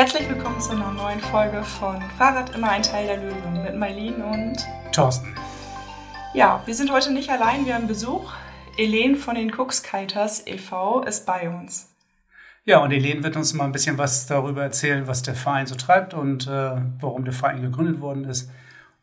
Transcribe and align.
Herzlich 0.00 0.30
willkommen 0.30 0.58
zu 0.58 0.70
einer 0.70 0.92
neuen 0.92 1.20
Folge 1.20 1.62
von 1.62 2.00
Fahrrad 2.16 2.54
immer 2.54 2.70
ein 2.70 2.82
Teil 2.82 3.06
der 3.06 3.18
Lösung 3.18 3.62
mit 3.62 3.76
Marlene 3.76 4.24
und 4.24 4.56
Thorsten. 4.94 5.36
Ja, 6.32 6.62
wir 6.64 6.74
sind 6.74 6.90
heute 6.90 7.12
nicht 7.12 7.28
allein, 7.28 7.66
wir 7.66 7.74
haben 7.74 7.86
Besuch. 7.86 8.32
Elen 8.78 9.14
von 9.14 9.34
den 9.34 9.52
Cookskiters 9.52 10.46
e.V. 10.46 11.02
ist 11.02 11.26
bei 11.26 11.50
uns. 11.50 11.94
Ja, 12.64 12.78
und 12.78 12.92
Elen 12.92 13.22
wird 13.22 13.36
uns 13.36 13.52
mal 13.52 13.64
ein 13.64 13.72
bisschen 13.72 13.98
was 13.98 14.26
darüber 14.26 14.62
erzählen, 14.62 15.06
was 15.06 15.22
der 15.22 15.34
Verein 15.34 15.66
so 15.66 15.74
treibt 15.74 16.14
und 16.14 16.46
äh, 16.46 16.80
warum 16.98 17.26
der 17.26 17.34
Verein 17.34 17.60
gegründet 17.60 18.00
worden 18.00 18.24
ist. 18.24 18.50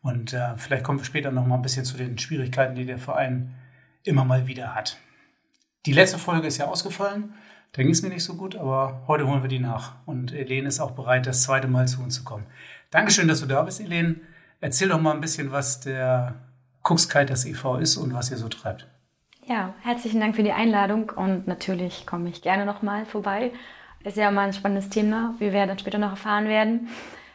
Und 0.02 0.32
äh, 0.32 0.56
vielleicht 0.56 0.82
kommen 0.82 0.98
wir 0.98 1.04
später 1.04 1.30
noch 1.30 1.46
mal 1.46 1.54
ein 1.54 1.62
bisschen 1.62 1.84
zu 1.84 1.96
den 1.96 2.18
Schwierigkeiten, 2.18 2.74
die 2.74 2.86
der 2.86 2.98
Verein 2.98 3.54
immer 4.02 4.24
mal 4.24 4.48
wieder 4.48 4.74
hat. 4.74 4.96
Die 5.86 5.92
letzte 5.92 6.18
Folge 6.18 6.48
ist 6.48 6.58
ja 6.58 6.66
ausgefallen. 6.66 7.34
Da 7.72 7.82
ging 7.82 7.92
es 7.92 8.02
mir 8.02 8.08
nicht 8.08 8.24
so 8.24 8.34
gut, 8.34 8.56
aber 8.56 9.02
heute 9.06 9.26
holen 9.26 9.42
wir 9.42 9.48
die 9.48 9.58
nach. 9.58 9.94
Und 10.06 10.32
Elen 10.32 10.66
ist 10.66 10.80
auch 10.80 10.92
bereit, 10.92 11.26
das 11.26 11.42
zweite 11.42 11.68
Mal 11.68 11.86
zu 11.86 12.02
uns 12.02 12.14
zu 12.14 12.24
kommen. 12.24 12.46
Dankeschön, 12.90 13.28
dass 13.28 13.40
du 13.40 13.46
da 13.46 13.62
bist, 13.62 13.80
Elen. 13.80 14.22
Erzähl 14.60 14.88
doch 14.88 15.00
mal 15.00 15.14
ein 15.14 15.20
bisschen, 15.20 15.52
was 15.52 15.80
der 15.80 16.34
Cookskiters 16.82 17.44
e.V. 17.44 17.76
ist 17.76 17.96
und 17.96 18.14
was 18.14 18.30
ihr 18.30 18.38
so 18.38 18.48
treibt. 18.48 18.86
Ja, 19.44 19.74
herzlichen 19.82 20.20
Dank 20.20 20.36
für 20.36 20.42
die 20.42 20.52
Einladung 20.52 21.10
und 21.10 21.46
natürlich 21.46 22.06
komme 22.06 22.28
ich 22.28 22.42
gerne 22.42 22.66
nochmal 22.66 23.06
vorbei. 23.06 23.52
Ist 24.04 24.16
ja 24.16 24.30
mal 24.30 24.46
ein 24.46 24.52
spannendes 24.52 24.90
Thema, 24.90 25.34
wie 25.38 25.52
wir 25.52 25.66
dann 25.66 25.78
später 25.78 25.98
noch 25.98 26.10
erfahren 26.10 26.48
werden. 26.48 26.88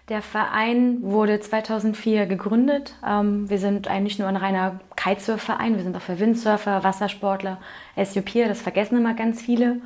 Der 0.09 0.21
Verein 0.21 1.01
wurde 1.01 1.39
2004 1.39 2.25
gegründet. 2.25 2.95
Ähm, 3.07 3.49
wir 3.49 3.57
sind 3.57 3.87
eigentlich 3.87 4.19
nur 4.19 4.27
ein 4.27 4.35
reiner 4.35 4.79
Kitesurf-Verein. 4.95 5.77
Wir 5.77 5.83
sind 5.83 5.95
auch 5.95 6.01
für 6.01 6.19
Windsurfer, 6.19 6.83
Wassersportler, 6.83 7.59
SUPer. 7.95 8.47
Das 8.47 8.61
vergessen 8.61 8.97
immer 8.97 9.13
ganz 9.13 9.41
viele. 9.41 9.81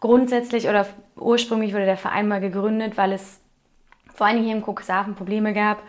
Grundsätzlich 0.00 0.68
oder 0.68 0.86
ursprünglich 1.16 1.72
wurde 1.72 1.86
der 1.86 1.96
Verein 1.96 2.28
mal 2.28 2.40
gegründet, 2.40 2.96
weil 2.96 3.12
es 3.12 3.40
vor 4.14 4.26
allen 4.26 4.36
Dingen 4.36 4.46
hier 4.46 4.56
im 4.56 4.64
Cuxhaven 4.64 5.14
Probleme 5.14 5.52
gab, 5.52 5.82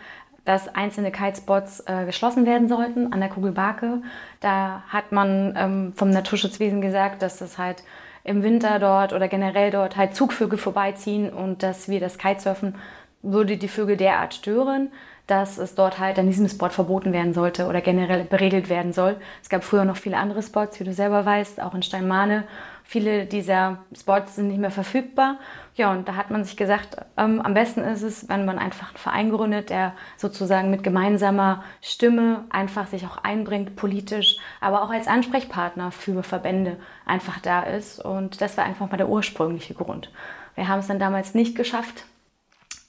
dass 0.44 0.74
einzelne 0.74 1.12
Kitespots 1.12 1.80
äh, 1.86 2.06
geschlossen 2.06 2.46
werden 2.46 2.68
sollten 2.68 3.12
an 3.12 3.20
der 3.20 3.28
Kugelbarke. 3.28 4.02
Da 4.40 4.82
hat 4.88 5.12
man 5.12 5.54
ähm, 5.56 5.92
vom 5.94 6.10
Naturschutzwesen 6.10 6.80
gesagt, 6.80 7.22
dass 7.22 7.38
das 7.38 7.58
halt 7.58 7.84
im 8.24 8.42
Winter 8.42 8.78
dort 8.78 9.12
oder 9.12 9.28
generell 9.28 9.70
dort 9.70 9.96
halt 9.96 10.14
Zugvögel 10.14 10.58
vorbeiziehen 10.58 11.32
und 11.32 11.62
dass 11.62 11.88
wir 11.88 12.00
das 12.00 12.18
Kitesurfen 12.18 12.74
würde 13.22 13.56
die 13.56 13.68
Vögel 13.68 13.96
derart 13.96 14.34
stören, 14.34 14.90
dass 15.26 15.58
es 15.58 15.74
dort 15.74 15.98
halt 15.98 16.18
an 16.18 16.26
diesem 16.26 16.48
Spot 16.48 16.70
verboten 16.70 17.12
werden 17.12 17.34
sollte 17.34 17.66
oder 17.66 17.80
generell 17.80 18.24
beregelt 18.24 18.68
werden 18.68 18.92
soll. 18.92 19.16
Es 19.42 19.48
gab 19.48 19.62
früher 19.62 19.84
noch 19.84 19.96
viele 19.96 20.16
andere 20.16 20.42
Spots, 20.42 20.80
wie 20.80 20.84
du 20.84 20.92
selber 20.92 21.24
weißt, 21.24 21.60
auch 21.60 21.74
in 21.74 21.82
Steinmane. 21.82 22.44
Viele 22.92 23.24
dieser 23.24 23.84
Spots 23.96 24.34
sind 24.34 24.48
nicht 24.48 24.58
mehr 24.58 24.72
verfügbar. 24.72 25.38
Ja, 25.76 25.92
und 25.92 26.08
da 26.08 26.16
hat 26.16 26.32
man 26.32 26.42
sich 26.42 26.56
gesagt, 26.56 26.96
ähm, 27.16 27.40
am 27.40 27.54
besten 27.54 27.82
ist 27.82 28.02
es, 28.02 28.28
wenn 28.28 28.44
man 28.44 28.58
einfach 28.58 28.88
einen 28.88 28.98
Verein 28.98 29.30
gründet, 29.30 29.70
der 29.70 29.92
sozusagen 30.16 30.72
mit 30.72 30.82
gemeinsamer 30.82 31.62
Stimme 31.82 32.46
einfach 32.50 32.88
sich 32.88 33.06
auch 33.06 33.18
einbringt, 33.18 33.76
politisch, 33.76 34.38
aber 34.60 34.82
auch 34.82 34.90
als 34.90 35.06
Ansprechpartner 35.06 35.92
für 35.92 36.24
Verbände 36.24 36.78
einfach 37.06 37.38
da 37.38 37.62
ist. 37.62 38.04
Und 38.04 38.40
das 38.40 38.56
war 38.56 38.64
einfach 38.64 38.90
mal 38.90 38.96
der 38.96 39.08
ursprüngliche 39.08 39.74
Grund. 39.74 40.10
Wir 40.56 40.66
haben 40.66 40.80
es 40.80 40.88
dann 40.88 40.98
damals 40.98 41.32
nicht 41.32 41.54
geschafft, 41.54 42.06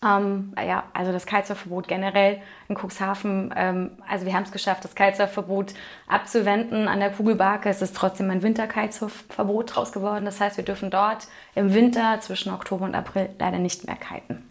ähm, 0.03 0.53
ja, 0.57 0.83
also 0.93 1.11
das 1.11 1.25
Kitesurfverbot 1.27 1.87
generell 1.87 2.41
in 2.67 2.75
Cuxhaven, 2.75 3.53
ähm, 3.55 3.91
also 4.07 4.25
wir 4.25 4.33
haben 4.33 4.43
es 4.43 4.51
geschafft, 4.51 4.83
das 4.83 4.95
Kitesurfverbot 4.95 5.73
abzuwenden 6.07 6.87
an 6.87 6.99
der 6.99 7.11
Kugelbarke. 7.11 7.69
Es 7.69 7.81
ist 7.83 7.95
trotzdem 7.95 8.31
ein 8.31 8.41
Winter-Kitesurfverbot 8.41 9.75
draus 9.75 9.91
geworden. 9.91 10.25
Das 10.25 10.39
heißt, 10.39 10.57
wir 10.57 10.65
dürfen 10.65 10.89
dort 10.89 11.27
im 11.53 11.73
Winter 11.73 12.19
zwischen 12.19 12.51
Oktober 12.51 12.85
und 12.85 12.95
April 12.95 13.29
leider 13.37 13.59
nicht 13.59 13.85
mehr 13.85 13.95
kiten. 13.95 14.43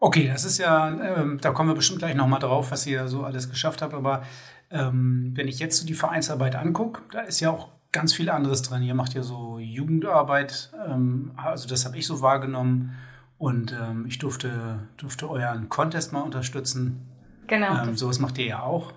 Okay, 0.00 0.28
das 0.30 0.44
ist 0.44 0.58
ja, 0.58 0.88
ähm, 0.88 1.38
da 1.40 1.52
kommen 1.52 1.70
wir 1.70 1.76
bestimmt 1.76 2.00
gleich 2.00 2.16
nochmal 2.16 2.40
drauf, 2.40 2.72
was 2.72 2.86
ihr 2.86 3.06
so 3.06 3.22
alles 3.22 3.48
geschafft 3.48 3.82
habt. 3.82 3.94
Aber 3.94 4.24
ähm, 4.70 5.32
wenn 5.34 5.46
ich 5.46 5.60
jetzt 5.60 5.78
so 5.78 5.86
die 5.86 5.94
Vereinsarbeit 5.94 6.56
angucke, 6.56 7.02
da 7.12 7.20
ist 7.20 7.38
ja 7.38 7.50
auch 7.50 7.68
ganz 7.92 8.12
viel 8.12 8.28
anderes 8.28 8.62
drin. 8.62 8.82
Ihr 8.82 8.94
macht 8.94 9.14
ja 9.14 9.22
so 9.22 9.60
Jugendarbeit, 9.60 10.72
ähm, 10.86 11.30
also 11.36 11.68
das 11.68 11.84
habe 11.86 11.96
ich 11.96 12.06
so 12.06 12.20
wahrgenommen. 12.20 12.96
Und 13.44 13.72
ähm, 13.72 14.06
ich 14.08 14.16
durfte, 14.16 14.78
durfte 14.96 15.28
euren 15.28 15.68
Contest 15.68 16.14
mal 16.14 16.22
unterstützen. 16.22 17.06
Genau. 17.46 17.76
Ähm, 17.82 17.94
sowas 17.94 18.18
macht 18.18 18.38
ihr 18.38 18.46
ja 18.46 18.62
auch. 18.62 18.94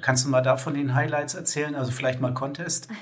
Kannst 0.00 0.24
du 0.24 0.28
mal 0.28 0.40
da 0.40 0.56
von 0.56 0.74
den 0.74 0.96
Highlights 0.96 1.34
erzählen? 1.34 1.76
Also 1.76 1.92
vielleicht 1.92 2.20
mal 2.20 2.34
Contest? 2.34 2.88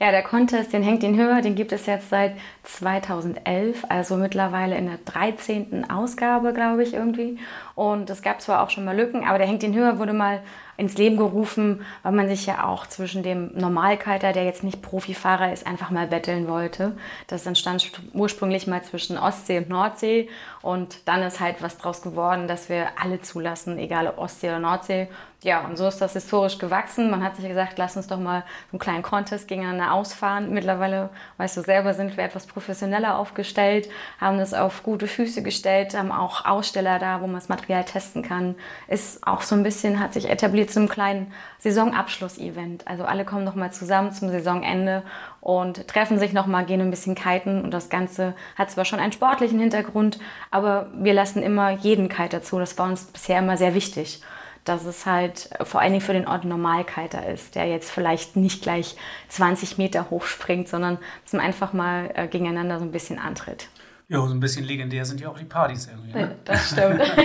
Ja, 0.00 0.10
der 0.10 0.24
Contest, 0.24 0.72
den 0.72 0.82
hängt 0.82 1.04
ihn 1.04 1.16
höher, 1.16 1.40
den 1.40 1.54
gibt 1.54 1.70
es 1.70 1.86
jetzt 1.86 2.10
seit 2.10 2.34
2011, 2.64 3.84
also 3.88 4.16
mittlerweile 4.16 4.76
in 4.76 4.86
der 4.86 4.98
13. 5.04 5.88
Ausgabe, 5.88 6.52
glaube 6.52 6.82
ich, 6.82 6.94
irgendwie. 6.94 7.38
Und 7.76 8.10
es 8.10 8.20
gab 8.20 8.42
zwar 8.42 8.60
auch 8.60 8.70
schon 8.70 8.84
mal 8.84 8.96
Lücken, 8.96 9.24
aber 9.24 9.38
der 9.38 9.46
hängt 9.46 9.62
ihn 9.62 9.72
höher 9.72 10.00
wurde 10.00 10.12
mal 10.12 10.42
ins 10.76 10.96
Leben 10.96 11.16
gerufen, 11.16 11.84
weil 12.02 12.12
man 12.12 12.28
sich 12.28 12.46
ja 12.46 12.66
auch 12.66 12.86
zwischen 12.86 13.22
dem 13.22 13.52
Normalkiter, 13.54 14.32
der 14.32 14.44
jetzt 14.44 14.64
nicht 14.64 14.82
Profifahrer 14.82 15.52
ist, 15.52 15.66
einfach 15.66 15.90
mal 15.90 16.06
betteln 16.06 16.48
wollte. 16.48 16.96
Das 17.26 17.46
entstand 17.46 17.90
ursprünglich 18.12 18.66
mal 18.66 18.82
zwischen 18.82 19.18
Ostsee 19.18 19.58
und 19.58 19.68
Nordsee 19.68 20.28
und 20.62 21.06
dann 21.06 21.22
ist 21.22 21.40
halt 21.40 21.56
was 21.60 21.76
draus 21.76 22.02
geworden, 22.02 22.48
dass 22.48 22.68
wir 22.68 22.88
alle 23.00 23.20
zulassen, 23.20 23.78
egal 23.78 24.06
ob 24.08 24.18
Ostsee 24.18 24.48
oder 24.48 24.60
Nordsee. 24.60 25.08
Ja, 25.44 25.60
und 25.60 25.76
so 25.76 25.86
ist 25.86 25.98
das 25.98 26.14
historisch 26.14 26.56
gewachsen. 26.56 27.10
Man 27.10 27.22
hat 27.22 27.36
sich 27.36 27.46
gesagt, 27.46 27.76
lass 27.76 27.98
uns 27.98 28.06
doch 28.06 28.18
mal 28.18 28.44
einen 28.72 28.78
kleinen 28.78 29.02
Contest 29.02 29.46
gegeneinander 29.46 29.92
ausfahren. 29.92 30.54
Mittlerweile, 30.54 31.10
weißt 31.36 31.58
du 31.58 31.60
selber, 31.60 31.92
sind 31.92 32.16
wir 32.16 32.24
etwas 32.24 32.46
professioneller 32.46 33.18
aufgestellt, 33.18 33.90
haben 34.18 34.38
das 34.38 34.54
auf 34.54 34.82
gute 34.82 35.06
Füße 35.06 35.42
gestellt, 35.42 35.94
haben 35.94 36.12
auch 36.12 36.46
Aussteller 36.46 36.98
da, 36.98 37.20
wo 37.20 37.26
man 37.26 37.34
das 37.34 37.50
Material 37.50 37.84
testen 37.84 38.22
kann. 38.22 38.54
Ist 38.88 39.26
auch 39.26 39.42
so 39.42 39.54
ein 39.54 39.62
bisschen, 39.62 40.00
hat 40.00 40.14
sich 40.14 40.30
etabliert 40.30 40.63
wir 40.64 40.72
zu 40.72 40.80
einem 40.80 40.88
kleinen 40.88 41.32
Saisonabschluss-Event. 41.58 42.86
Also 42.88 43.04
alle 43.04 43.24
kommen 43.24 43.44
nochmal 43.44 43.72
zusammen 43.72 44.12
zum 44.12 44.30
Saisonende 44.30 45.02
und 45.40 45.86
treffen 45.88 46.18
sich 46.18 46.32
nochmal, 46.32 46.64
gehen 46.64 46.80
ein 46.80 46.90
bisschen 46.90 47.14
kiten 47.14 47.62
und 47.62 47.70
das 47.70 47.88
Ganze 47.88 48.34
hat 48.56 48.70
zwar 48.70 48.84
schon 48.84 48.98
einen 48.98 49.12
sportlichen 49.12 49.58
Hintergrund, 49.58 50.18
aber 50.50 50.88
wir 50.94 51.14
lassen 51.14 51.42
immer 51.42 51.70
jeden 51.70 52.08
Kiter 52.08 52.42
zu. 52.42 52.58
Das 52.58 52.76
war 52.78 52.86
uns 52.86 53.04
bisher 53.04 53.38
immer 53.38 53.56
sehr 53.56 53.74
wichtig 53.74 54.22
dass 54.64 54.86
es 54.86 55.04
halt 55.04 55.50
vor 55.62 55.82
allen 55.82 55.92
Dingen 55.92 56.00
für 56.00 56.14
den 56.14 56.26
Ort 56.26 56.46
Normalkiter 56.46 57.28
ist, 57.28 57.54
der 57.54 57.66
jetzt 57.66 57.90
vielleicht 57.90 58.34
nicht 58.34 58.62
gleich 58.62 58.96
20 59.28 59.76
Meter 59.76 60.08
hoch 60.08 60.24
springt, 60.24 60.68
sondern 60.68 60.96
dass 61.22 61.34
man 61.34 61.42
einfach 61.42 61.74
mal 61.74 62.10
äh, 62.14 62.28
gegeneinander 62.28 62.78
so 62.78 62.84
ein 62.86 62.90
bisschen 62.90 63.18
antritt. 63.18 63.68
Ja, 64.08 64.18
so 64.18 64.34
ein 64.34 64.40
bisschen 64.40 64.64
legendär 64.64 65.04
sind 65.06 65.20
ja 65.20 65.28
auch 65.28 65.38
die 65.38 65.46
Partys 65.46 65.88
irgendwie. 65.88 66.12
Ne? 66.12 66.36
Das 66.44 66.72
stimmt. 66.72 67.00
da 67.00 67.04
bist 67.04 67.16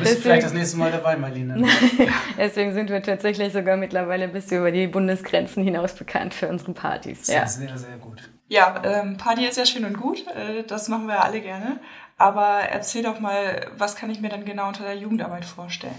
Deswegen, 0.00 0.14
du 0.14 0.20
vielleicht 0.20 0.44
das 0.44 0.52
nächste 0.52 0.76
Mal 0.76 0.92
dabei, 0.92 1.16
Marlene. 1.16 1.66
Deswegen 2.38 2.72
sind 2.72 2.88
wir 2.88 3.02
tatsächlich 3.02 3.52
sogar 3.52 3.76
mittlerweile 3.76 4.28
bis 4.28 4.50
über 4.52 4.70
die 4.70 4.86
Bundesgrenzen 4.86 5.64
hinaus 5.64 5.94
bekannt 5.94 6.34
für 6.34 6.48
unsere 6.48 6.72
Partys. 6.72 7.26
Ja, 7.26 7.46
sehr, 7.46 7.76
sehr 7.76 7.96
gut. 7.96 8.30
Ja, 8.46 8.80
ähm, 8.84 9.16
Party 9.16 9.46
ist 9.46 9.58
ja 9.58 9.66
schön 9.66 9.84
und 9.84 9.98
gut. 9.98 10.24
Äh, 10.28 10.62
das 10.62 10.88
machen 10.88 11.08
wir 11.08 11.22
alle 11.24 11.40
gerne. 11.40 11.80
Aber 12.16 12.60
erzähl 12.60 13.02
doch 13.02 13.18
mal, 13.18 13.66
was 13.76 13.96
kann 13.96 14.10
ich 14.10 14.20
mir 14.20 14.28
dann 14.28 14.44
genau 14.44 14.68
unter 14.68 14.84
der 14.84 14.96
Jugendarbeit 14.96 15.44
vorstellen? 15.44 15.94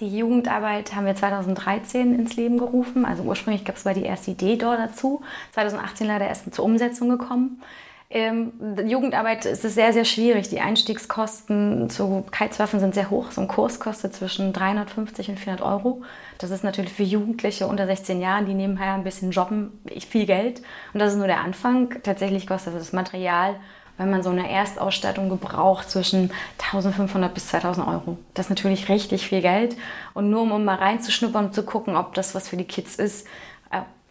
Die 0.00 0.16
Jugendarbeit 0.16 0.94
haben 0.94 1.06
wir 1.06 1.14
2013 1.14 2.18
ins 2.18 2.36
Leben 2.36 2.58
gerufen. 2.58 3.04
Also 3.04 3.22
ursprünglich 3.22 3.64
gab 3.64 3.76
es 3.76 3.84
mal 3.84 3.94
die 3.94 4.02
erste 4.02 4.32
Idee 4.32 4.56
dort 4.56 4.78
dazu. 4.78 5.22
2018 5.52 6.06
leider 6.06 6.26
erst 6.26 6.52
zur 6.52 6.64
Umsetzung 6.64 7.08
gekommen. 7.08 7.62
Ähm, 8.10 8.52
Jugendarbeit 8.86 9.44
ist 9.44 9.64
es 9.64 9.74
sehr, 9.74 9.92
sehr 9.92 10.04
schwierig. 10.04 10.48
Die 10.48 10.60
Einstiegskosten 10.60 11.90
zu 11.90 12.24
Kitesurfen 12.30 12.78
sind 12.78 12.94
sehr 12.94 13.10
hoch. 13.10 13.32
So 13.32 13.40
ein 13.40 13.48
Kurs 13.48 13.80
kostet 13.80 14.14
zwischen 14.14 14.52
350 14.52 15.30
und 15.30 15.40
400 15.40 15.66
Euro. 15.66 16.02
Das 16.38 16.50
ist 16.50 16.64
natürlich 16.64 16.92
für 16.92 17.02
Jugendliche 17.02 17.66
unter 17.66 17.86
16 17.86 18.20
Jahren, 18.20 18.46
die 18.46 18.54
nebenher 18.54 18.94
ein 18.94 19.04
bisschen 19.04 19.30
jobben, 19.30 19.80
viel 20.08 20.26
Geld. 20.26 20.60
Und 20.92 21.00
das 21.00 21.12
ist 21.12 21.18
nur 21.18 21.26
der 21.26 21.40
Anfang. 21.40 22.02
Tatsächlich 22.02 22.46
kostet 22.46 22.74
das 22.74 22.92
Material, 22.92 23.56
wenn 23.96 24.10
man 24.10 24.22
so 24.22 24.30
eine 24.30 24.50
Erstausstattung 24.50 25.28
gebraucht, 25.28 25.90
zwischen 25.90 26.30
1500 26.58 27.32
bis 27.32 27.48
2000 27.48 27.86
Euro. 27.88 28.18
Das 28.34 28.46
ist 28.46 28.50
natürlich 28.50 28.88
richtig 28.88 29.26
viel 29.26 29.40
Geld. 29.40 29.76
Und 30.12 30.30
nur 30.30 30.42
um 30.42 30.64
mal 30.64 30.76
reinzuschnuppern 30.76 31.46
und 31.46 31.54
zu 31.54 31.64
gucken, 31.64 31.96
ob 31.96 32.14
das 32.14 32.34
was 32.34 32.48
für 32.48 32.56
die 32.56 32.64
Kids 32.64 32.96
ist, 32.96 33.26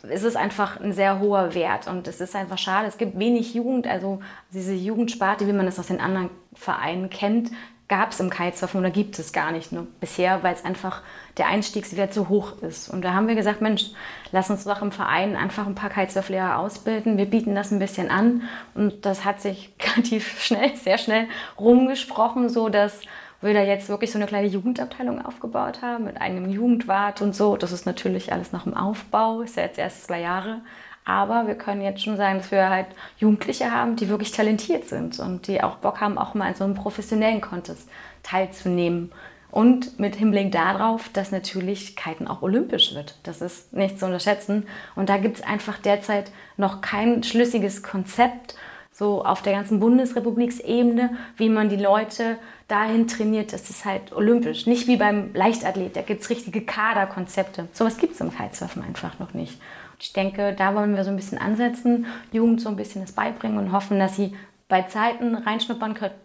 ist 0.10 0.24
es 0.24 0.36
einfach 0.36 0.80
ein 0.80 0.92
sehr 0.92 1.20
hoher 1.20 1.54
Wert 1.54 1.88
und 1.88 2.08
es 2.08 2.20
ist 2.20 2.36
einfach 2.36 2.58
schade. 2.58 2.88
Es 2.88 2.98
gibt 2.98 3.18
wenig 3.18 3.54
Jugend, 3.54 3.88
also 3.88 4.20
diese 4.54 4.74
Jugendsparte, 4.74 5.48
wie 5.48 5.54
man 5.54 5.68
es 5.68 5.80
aus 5.80 5.88
den 5.88 6.02
anderen 6.02 6.30
Vereinen 6.54 7.10
kennt, 7.10 7.52
gab 7.88 8.12
es 8.12 8.20
im 8.20 8.30
Kitesurfen 8.30 8.80
oder 8.80 8.90
gibt 8.90 9.20
es 9.20 9.34
gar 9.34 9.52
nicht 9.52 9.72
nur 9.72 9.86
bisher, 10.00 10.42
weil 10.42 10.54
es 10.54 10.66
einfach 10.66 11.04
der 11.38 11.48
Einstiegswert 11.48 12.14
so 12.14 12.28
hoch 12.28 12.62
ist. 12.62 12.90
Und 12.90 13.04
da 13.04 13.14
haben 13.14 13.28
wir 13.28 13.36
gesagt, 13.36 13.62
Mensch, 13.62 13.92
lass 14.32 14.50
uns 14.50 14.64
doch 14.64 14.82
im 14.82 14.92
Verein 14.92 15.36
einfach 15.36 15.68
ein 15.68 15.76
paar 15.76 15.90
Kitesurflehrer 15.90 16.58
ausbilden. 16.58 17.18
Wir 17.18 17.26
bieten 17.26 17.56
das 17.56 17.72
ein 17.72 17.80
bisschen 17.80 18.10
an 18.10 18.44
und 18.74 19.06
das 19.06 19.26
hat 19.26 19.42
sich 19.42 19.74
relativ 19.94 20.42
schnell, 20.42 20.76
sehr 20.76 20.98
schnell 20.98 21.28
rumgesprochen, 21.60 22.50
so 22.50 22.68
dass 22.68 23.00
wir 23.44 23.54
da 23.54 23.62
jetzt 23.62 23.90
wirklich 23.90 24.12
so 24.12 24.18
eine 24.18 24.28
kleine 24.28 24.48
Jugendabteilung 24.48 25.24
aufgebaut 25.24 25.82
haben 25.82 26.06
mit 26.06 26.22
einem 26.22 26.50
Jugendwart 26.50 27.22
und 27.22 27.36
so. 27.36 27.58
Das 27.58 27.72
ist 27.72 27.86
natürlich 27.86 28.32
alles 28.32 28.52
noch 28.52 28.66
im 28.66 28.76
Aufbau, 28.76 29.42
ist 29.42 29.58
ja 29.58 29.64
jetzt 29.64 29.78
erst 29.78 30.06
zwei 30.06 30.22
Jahre 30.22 30.62
Aber 31.06 31.48
wir 31.48 31.56
können 31.56 31.82
jetzt 31.82 32.02
schon 32.04 32.18
sagen, 32.18 32.38
dass 32.38 32.52
wir 32.52 32.70
halt 32.70 32.88
Jugendliche 33.18 33.72
haben, 33.72 33.96
die 33.96 34.10
wirklich 34.10 34.32
talentiert 34.32 34.86
sind 34.86 35.20
und 35.20 35.48
die 35.48 35.62
auch 35.62 35.76
Bock 35.78 36.00
haben, 36.00 36.18
auch 36.18 36.34
mal 36.34 36.50
in 36.50 36.56
so 36.56 36.64
einem 36.64 36.76
professionellen 36.76 37.42
Contest 37.42 37.90
teilzunehmen. 38.24 39.12
Und 39.52 40.00
mit 40.00 40.16
Hinblick 40.16 40.52
darauf, 40.52 41.10
dass 41.10 41.32
natürlich 41.32 41.96
Kiten 41.96 42.28
auch 42.28 42.42
olympisch 42.42 42.96
wird. 42.96 43.20
Das 43.22 43.40
ist 43.40 43.72
nicht 43.72 44.00
zu 44.00 44.06
unterschätzen. 44.08 44.66
Und 44.96 45.10
da 45.10 45.18
gibt 45.18 45.38
es 45.38 45.44
einfach 45.44 45.78
derzeit 45.78 46.32
noch 46.58 46.82
kein 46.82 47.22
schlüssiges 47.22 47.84
Konzept, 47.84 48.56
so 48.92 49.24
auf 49.24 49.42
der 49.44 49.54
ganzen 49.54 49.80
Bundesrepubliksebene, 49.80 51.18
wie 51.38 51.50
man 51.50 51.70
die 51.70 51.76
Leute 51.76 52.38
dahin 52.74 53.08
trainiert, 53.08 53.54
dass 53.54 53.70
es 53.70 53.86
halt 53.86 54.12
olympisch. 54.14 54.66
Nicht 54.66 54.88
wie 54.88 54.98
beim 54.98 55.32
Leichtathlet, 55.36 55.96
da 55.96 56.02
gibt 56.02 56.24
es 56.24 56.30
richtige 56.32 56.62
Kaderkonzepte. 56.62 57.68
Sowas 57.72 57.98
gibt 57.98 58.16
es 58.16 58.22
im 58.22 58.36
Kitesurfen 58.36 58.84
einfach 58.84 59.20
noch 59.20 59.36
nicht. 59.36 59.54
Und 59.92 60.02
ich 60.02 60.12
denke, 60.12 60.54
da 60.58 60.74
wollen 60.74 60.96
wir 60.96 61.04
so 61.04 61.12
ein 61.12 61.16
bisschen 61.16 61.38
ansetzen, 61.38 62.08
Jugend 62.32 62.62
so 62.62 62.70
ein 62.70 62.76
bisschen 62.76 63.02
das 63.02 63.12
beibringen 63.12 63.60
und 63.60 63.72
hoffen, 63.72 64.00
dass 64.00 64.16
sie 64.16 64.36
bei 64.70 64.82
Zeiten 64.82 65.36
reinschnuppern 65.36 65.94
können, 65.94 66.16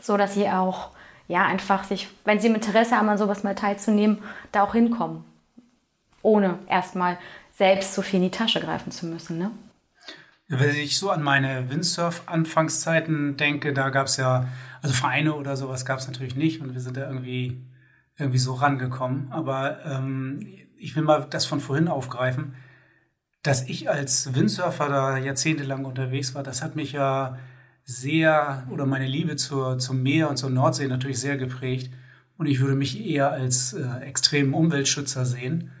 so 0.00 0.16
dass 0.16 0.34
sie 0.34 0.48
auch 0.48 0.90
ja, 1.26 1.44
einfach 1.44 1.82
sich, 1.82 2.08
wenn 2.24 2.38
sie 2.38 2.46
Interesse 2.46 2.96
haben, 2.96 3.08
an 3.08 3.18
sowas 3.18 3.42
mal 3.42 3.56
teilzunehmen, 3.56 4.22
da 4.52 4.62
auch 4.62 4.74
hinkommen. 4.74 5.24
Ohne 6.22 6.60
erstmal 6.68 7.18
selbst 7.52 7.94
so 7.94 8.02
viel 8.02 8.18
in 8.18 8.26
die 8.26 8.30
Tasche 8.30 8.60
greifen 8.60 8.92
zu 8.92 9.06
müssen. 9.06 9.38
Ne? 9.38 9.50
Wenn 10.48 10.76
ich 10.76 10.96
so 10.96 11.10
an 11.10 11.22
meine 11.22 11.70
Windsurf-Anfangszeiten 11.70 13.36
denke, 13.36 13.72
da 13.72 13.90
gab 13.90 14.06
es 14.06 14.16
ja, 14.16 14.48
also 14.80 14.94
Vereine 14.94 15.34
oder 15.34 15.56
sowas 15.56 15.84
gab 15.84 15.98
es 15.98 16.06
natürlich 16.06 16.36
nicht 16.36 16.60
und 16.60 16.72
wir 16.72 16.80
sind 16.80 16.96
da 16.96 17.08
irgendwie, 17.08 17.64
irgendwie 18.16 18.38
so 18.38 18.54
rangekommen. 18.54 19.32
Aber 19.32 19.84
ähm, 19.84 20.46
ich 20.76 20.94
will 20.94 21.02
mal 21.02 21.26
das 21.28 21.46
von 21.46 21.60
vorhin 21.60 21.88
aufgreifen, 21.88 22.54
dass 23.42 23.68
ich 23.68 23.90
als 23.90 24.34
Windsurfer 24.34 24.88
da 24.88 25.18
jahrzehntelang 25.18 25.84
unterwegs 25.84 26.34
war, 26.34 26.42
das 26.42 26.62
hat 26.62 26.76
mich 26.76 26.92
ja 26.92 27.38
sehr 27.84 28.66
oder 28.70 28.86
meine 28.86 29.06
Liebe 29.06 29.36
zur, 29.36 29.78
zum 29.78 30.02
Meer 30.02 30.28
und 30.28 30.36
zur 30.36 30.50
Nordsee 30.50 30.88
natürlich 30.88 31.20
sehr 31.20 31.36
geprägt. 31.36 31.92
Und 32.36 32.46
ich 32.46 32.60
würde 32.60 32.74
mich 32.74 33.04
eher 33.04 33.30
als 33.30 33.72
äh, 33.72 33.84
extremen 34.02 34.54
Umweltschützer 34.54 35.24
sehen 35.24 35.72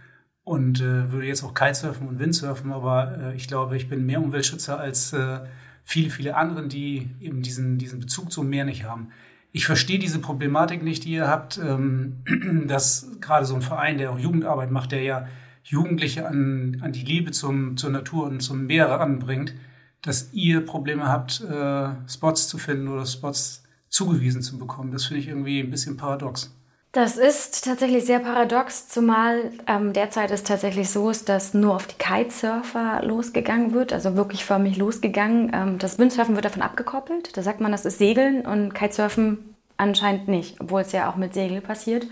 und 0.46 0.80
äh, 0.80 1.10
würde 1.10 1.26
jetzt 1.26 1.42
auch 1.42 1.54
Kitesurfen 1.54 2.06
und 2.06 2.20
Windsurfen, 2.20 2.70
aber 2.70 3.18
äh, 3.18 3.34
ich 3.34 3.48
glaube, 3.48 3.76
ich 3.76 3.88
bin 3.88 4.06
mehr 4.06 4.22
Umweltschützer 4.22 4.78
als 4.78 5.12
äh, 5.12 5.40
viele, 5.82 6.08
viele 6.08 6.36
anderen, 6.36 6.68
die 6.68 7.10
eben 7.20 7.42
diesen, 7.42 7.78
diesen 7.78 7.98
Bezug 7.98 8.30
zum 8.30 8.48
Meer 8.48 8.64
nicht 8.64 8.84
haben. 8.84 9.08
Ich 9.50 9.66
verstehe 9.66 9.98
diese 9.98 10.20
Problematik 10.20 10.84
nicht, 10.84 11.02
die 11.02 11.14
ihr 11.14 11.26
habt, 11.26 11.58
ähm, 11.58 12.22
dass 12.68 13.10
gerade 13.20 13.44
so 13.44 13.56
ein 13.56 13.62
Verein, 13.62 13.98
der 13.98 14.12
auch 14.12 14.20
Jugendarbeit 14.20 14.70
macht, 14.70 14.92
der 14.92 15.02
ja 15.02 15.26
Jugendliche 15.64 16.28
an, 16.28 16.78
an 16.80 16.92
die 16.92 17.04
Liebe 17.04 17.32
zum, 17.32 17.76
zur 17.76 17.90
Natur 17.90 18.26
und 18.26 18.40
zum 18.40 18.66
Meer 18.66 19.00
anbringt, 19.00 19.52
dass 20.00 20.32
ihr 20.32 20.64
Probleme 20.64 21.08
habt, 21.08 21.40
äh, 21.40 21.88
Spots 22.08 22.46
zu 22.46 22.58
finden 22.58 22.86
oder 22.86 23.04
Spots 23.04 23.64
zugewiesen 23.88 24.42
zu 24.42 24.58
bekommen. 24.58 24.92
Das 24.92 25.06
finde 25.06 25.22
ich 25.22 25.28
irgendwie 25.28 25.58
ein 25.58 25.70
bisschen 25.70 25.96
paradox. 25.96 26.55
Das 26.96 27.18
ist 27.18 27.66
tatsächlich 27.66 28.06
sehr 28.06 28.20
paradox, 28.20 28.88
zumal 28.88 29.52
ähm, 29.66 29.92
derzeit 29.92 30.30
es 30.30 30.44
tatsächlich 30.44 30.88
so 30.88 31.10
ist, 31.10 31.28
dass 31.28 31.52
nur 31.52 31.74
auf 31.74 31.86
die 31.86 31.98
Kitesurfer 31.98 33.02
losgegangen 33.02 33.74
wird, 33.74 33.92
also 33.92 34.16
wirklich 34.16 34.46
förmlich 34.46 34.78
losgegangen. 34.78 35.50
Ähm, 35.52 35.78
das 35.78 35.98
Windsurfen 35.98 36.36
wird 36.36 36.46
davon 36.46 36.62
abgekoppelt. 36.62 37.36
Da 37.36 37.42
sagt 37.42 37.60
man, 37.60 37.70
das 37.70 37.84
ist 37.84 37.98
Segeln 37.98 38.46
und 38.46 38.72
Kitesurfen 38.74 39.54
anscheinend 39.76 40.28
nicht, 40.28 40.58
obwohl 40.58 40.80
es 40.80 40.92
ja 40.92 41.10
auch 41.10 41.16
mit 41.16 41.34
Segel 41.34 41.60
passiert. 41.60 42.06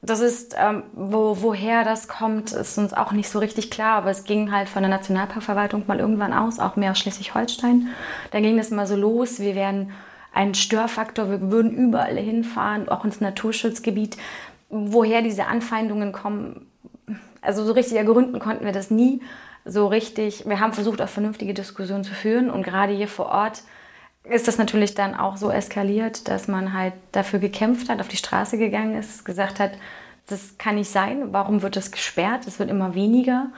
Das 0.00 0.20
ist, 0.20 0.56
ähm, 0.58 0.84
wo, 0.94 1.42
woher 1.42 1.84
das 1.84 2.08
kommt, 2.08 2.52
ist 2.52 2.78
uns 2.78 2.94
auch 2.94 3.12
nicht 3.12 3.28
so 3.28 3.38
richtig 3.38 3.70
klar, 3.70 3.96
aber 3.96 4.10
es 4.10 4.24
ging 4.24 4.52
halt 4.52 4.70
von 4.70 4.82
der 4.82 4.90
Nationalparkverwaltung 4.90 5.84
mal 5.86 6.00
irgendwann 6.00 6.32
aus, 6.32 6.60
auch 6.60 6.76
mehr 6.76 6.92
aus 6.92 6.98
Schleswig-Holstein. 6.98 7.88
Da 8.30 8.40
ging 8.40 8.56
das 8.56 8.70
mal 8.70 8.86
so 8.86 8.96
los, 8.96 9.38
wir 9.38 9.54
werden 9.54 9.92
ein 10.38 10.54
Störfaktor, 10.54 11.30
wir 11.30 11.50
würden 11.50 11.72
überall 11.72 12.16
hinfahren, 12.16 12.88
auch 12.88 13.04
ins 13.04 13.20
Naturschutzgebiet. 13.20 14.16
Woher 14.68 15.20
diese 15.20 15.46
Anfeindungen 15.46 16.12
kommen, 16.12 16.70
also 17.42 17.64
so 17.64 17.72
richtig 17.72 17.98
ergründen 17.98 18.38
konnten 18.38 18.64
wir 18.64 18.70
das 18.70 18.88
nie 18.88 19.20
so 19.64 19.88
richtig. 19.88 20.46
Wir 20.46 20.60
haben 20.60 20.72
versucht, 20.72 21.02
auch 21.02 21.08
vernünftige 21.08 21.54
Diskussionen 21.54 22.04
zu 22.04 22.14
führen 22.14 22.50
und 22.50 22.62
gerade 22.62 22.92
hier 22.92 23.08
vor 23.08 23.26
Ort 23.26 23.64
ist 24.22 24.46
das 24.46 24.58
natürlich 24.58 24.94
dann 24.94 25.16
auch 25.16 25.36
so 25.36 25.50
eskaliert, 25.50 26.28
dass 26.28 26.46
man 26.46 26.72
halt 26.72 26.94
dafür 27.10 27.40
gekämpft 27.40 27.88
hat, 27.88 27.98
auf 27.98 28.08
die 28.08 28.16
Straße 28.16 28.58
gegangen 28.58 28.94
ist, 28.94 29.24
gesagt 29.24 29.58
hat, 29.58 29.72
das 30.28 30.56
kann 30.56 30.76
nicht 30.76 30.90
sein, 30.90 31.32
warum 31.32 31.62
wird 31.62 31.74
das 31.74 31.90
gesperrt? 31.90 32.46
Es 32.46 32.60
wird 32.60 32.70
immer 32.70 32.94
weniger, 32.94 33.48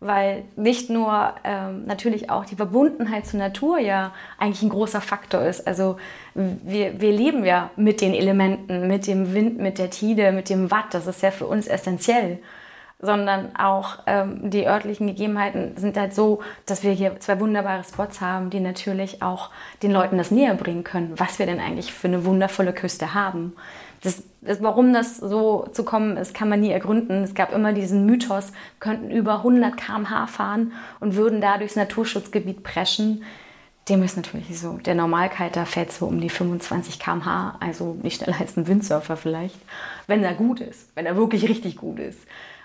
weil 0.00 0.44
nicht 0.56 0.90
nur 0.90 1.34
ähm, 1.44 1.86
natürlich 1.86 2.30
auch 2.30 2.44
die 2.44 2.56
Verbundenheit 2.56 3.26
zur 3.26 3.40
Natur 3.40 3.78
ja 3.78 4.12
eigentlich 4.38 4.62
ein 4.62 4.68
großer 4.68 5.00
Faktor 5.00 5.42
ist. 5.42 5.66
Also 5.66 5.96
wir, 6.34 7.00
wir 7.00 7.12
leben 7.12 7.44
ja 7.44 7.70
mit 7.76 8.00
den 8.00 8.14
Elementen, 8.14 8.86
mit 8.86 9.06
dem 9.06 9.34
Wind, 9.34 9.58
mit 9.58 9.78
der 9.78 9.90
Tide, 9.90 10.32
mit 10.32 10.48
dem 10.48 10.70
Watt, 10.70 10.92
das 10.92 11.06
ist 11.06 11.22
ja 11.22 11.30
für 11.30 11.46
uns 11.46 11.66
essentiell 11.66 12.38
sondern 13.04 13.54
auch 13.56 13.98
ähm, 14.06 14.50
die 14.50 14.66
örtlichen 14.66 15.06
Gegebenheiten 15.06 15.76
sind 15.76 15.96
halt 15.96 16.14
so, 16.14 16.40
dass 16.66 16.82
wir 16.82 16.92
hier 16.92 17.20
zwei 17.20 17.38
wunderbare 17.40 17.84
Spots 17.84 18.20
haben, 18.20 18.50
die 18.50 18.60
natürlich 18.60 19.22
auch 19.22 19.50
den 19.82 19.92
Leuten 19.92 20.18
das 20.18 20.30
näher 20.30 20.54
bringen 20.54 20.84
können, 20.84 21.12
was 21.16 21.38
wir 21.38 21.46
denn 21.46 21.60
eigentlich 21.60 21.92
für 21.92 22.08
eine 22.08 22.24
wundervolle 22.24 22.72
Küste 22.72 23.14
haben. 23.14 23.54
Das, 24.02 24.22
das, 24.44 24.62
warum 24.62 24.92
das 24.92 25.16
so 25.16 25.66
zu 25.72 25.84
kommen 25.84 26.16
ist, 26.16 26.34
kann 26.34 26.48
man 26.48 26.60
nie 26.60 26.70
ergründen. 26.70 27.24
Es 27.24 27.34
gab 27.34 27.52
immer 27.52 27.72
diesen 27.72 28.06
Mythos, 28.06 28.52
könnten 28.80 29.10
über 29.10 29.38
100 29.38 29.76
km/h 29.76 30.26
fahren 30.26 30.72
und 31.00 31.16
würden 31.16 31.40
da 31.40 31.58
durchs 31.58 31.76
Naturschutzgebiet 31.76 32.62
preschen. 32.62 33.24
Dem 33.88 34.02
ist 34.02 34.16
natürlich 34.16 34.58
so. 34.58 34.78
Der 34.78 34.94
Normalkiter 34.94 35.66
fährt 35.66 35.92
so 35.92 36.06
um 36.06 36.20
die 36.20 36.30
25 36.30 36.98
km/h, 36.98 37.56
also 37.60 37.96
nicht 38.02 38.18
schneller 38.18 38.40
als 38.40 38.56
ein 38.56 38.66
Windsurfer 38.66 39.16
vielleicht, 39.16 39.58
wenn 40.06 40.24
er 40.24 40.34
gut 40.34 40.60
ist, 40.60 40.90
wenn 40.94 41.06
er 41.06 41.16
wirklich 41.16 41.48
richtig 41.48 41.76
gut 41.76 41.98
ist. 41.98 42.20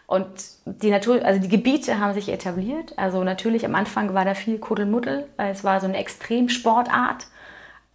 Und 0.07 0.27
die 0.65 0.89
Natur, 0.89 1.23
also 1.23 1.39
die 1.39 1.49
Gebiete 1.49 1.99
haben 1.99 2.15
sich 2.15 2.29
etabliert. 2.29 2.97
Also 2.97 3.23
natürlich 3.23 3.63
am 3.63 3.75
Anfang 3.75 4.13
war 4.15 4.25
da 4.25 4.33
viel 4.33 4.57
Kuddelmuddel, 4.57 5.27
weil 5.37 5.51
es 5.51 5.63
war 5.63 5.79
so 5.79 5.85
eine 5.85 5.97
Extremsportart. 5.97 7.27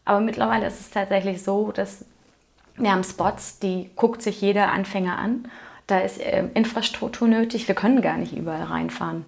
Aber 0.04 0.20
mittlerweile 0.20 0.66
ist 0.66 0.78
es 0.78 0.90
tatsächlich 0.90 1.42
so, 1.42 1.72
dass 1.72 2.04
wir 2.76 2.90
haben 2.90 3.04
Spots, 3.04 3.58
die 3.58 3.90
guckt 3.96 4.22
sich 4.22 4.40
jeder 4.40 4.72
Anfänger 4.72 5.18
an. 5.18 5.48
Da 5.86 5.98
ist 6.00 6.20
äh, 6.20 6.44
Infrastruktur 6.54 7.28
nötig. 7.28 7.68
Wir 7.68 7.74
können 7.74 8.02
gar 8.02 8.16
nicht 8.16 8.36
überall 8.36 8.64
reinfahren. 8.64 9.24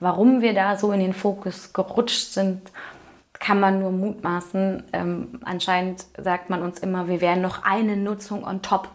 Warum 0.00 0.40
wir 0.40 0.54
da 0.54 0.76
so 0.76 0.92
in 0.92 1.00
den 1.00 1.12
Fokus 1.12 1.72
gerutscht 1.72 2.32
sind, 2.32 2.70
kann 3.34 3.60
man 3.60 3.80
nur 3.80 3.92
mutmaßen. 3.92 4.84
Ähm, 4.92 5.40
anscheinend 5.44 6.04
sagt 6.16 6.50
man 6.50 6.62
uns 6.62 6.78
immer, 6.78 7.08
wir 7.08 7.20
wären 7.20 7.40
noch 7.40 7.62
eine 7.64 7.96
Nutzung 7.96 8.44
on 8.44 8.62
top, 8.62 8.88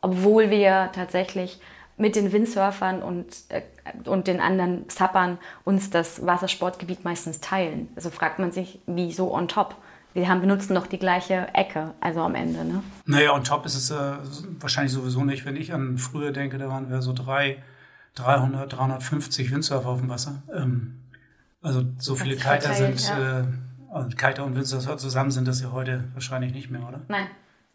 obwohl 0.00 0.50
wir 0.50 0.90
tatsächlich 0.94 1.60
mit 1.96 2.16
den 2.16 2.32
Windsurfern 2.32 3.02
und, 3.02 3.26
äh, 3.48 3.62
und 4.08 4.26
den 4.26 4.40
anderen 4.40 4.84
Sappern 4.88 5.38
uns 5.64 5.90
das 5.90 6.24
Wassersportgebiet 6.24 7.04
meistens 7.04 7.40
teilen. 7.40 7.88
Also 7.96 8.10
fragt 8.10 8.38
man 8.38 8.52
sich, 8.52 8.80
wieso 8.86 9.34
on 9.34 9.48
top? 9.48 9.74
Wir 10.14 10.28
haben, 10.28 10.40
benutzen 10.40 10.74
doch 10.74 10.86
die 10.86 10.98
gleiche 10.98 11.48
Ecke, 11.54 11.94
also 12.00 12.20
am 12.22 12.34
Ende. 12.34 12.64
Ne? 12.64 12.82
Naja, 13.06 13.32
on 13.32 13.44
top 13.44 13.66
ist 13.66 13.74
es 13.74 13.90
äh, 13.90 14.14
wahrscheinlich 14.58 14.92
sowieso 14.92 15.24
nicht. 15.24 15.44
Wenn 15.44 15.56
ich 15.56 15.72
an 15.72 15.98
früher 15.98 16.32
denke, 16.32 16.58
da 16.58 16.68
waren 16.68 16.90
wir 16.90 17.02
so 17.02 17.12
drei, 17.12 17.62
300, 18.14 18.72
350 18.72 19.52
Windsurfer 19.52 19.88
auf 19.88 20.00
dem 20.00 20.08
Wasser. 20.08 20.42
Ähm, 20.52 21.00
also 21.62 21.84
so 21.98 22.14
viele 22.14 22.36
Kiter 22.36 22.72
sind, 22.72 23.08
ja. 23.08 23.40
äh, 23.40 23.44
also 23.92 24.08
Kiter 24.16 24.44
und 24.44 24.56
Windsurfer 24.56 24.96
zusammen 24.96 25.30
sind 25.30 25.46
das 25.46 25.60
ja 25.60 25.72
heute 25.72 26.04
wahrscheinlich 26.14 26.52
nicht 26.52 26.70
mehr, 26.70 26.86
oder? 26.86 27.00
Nein. 27.08 27.26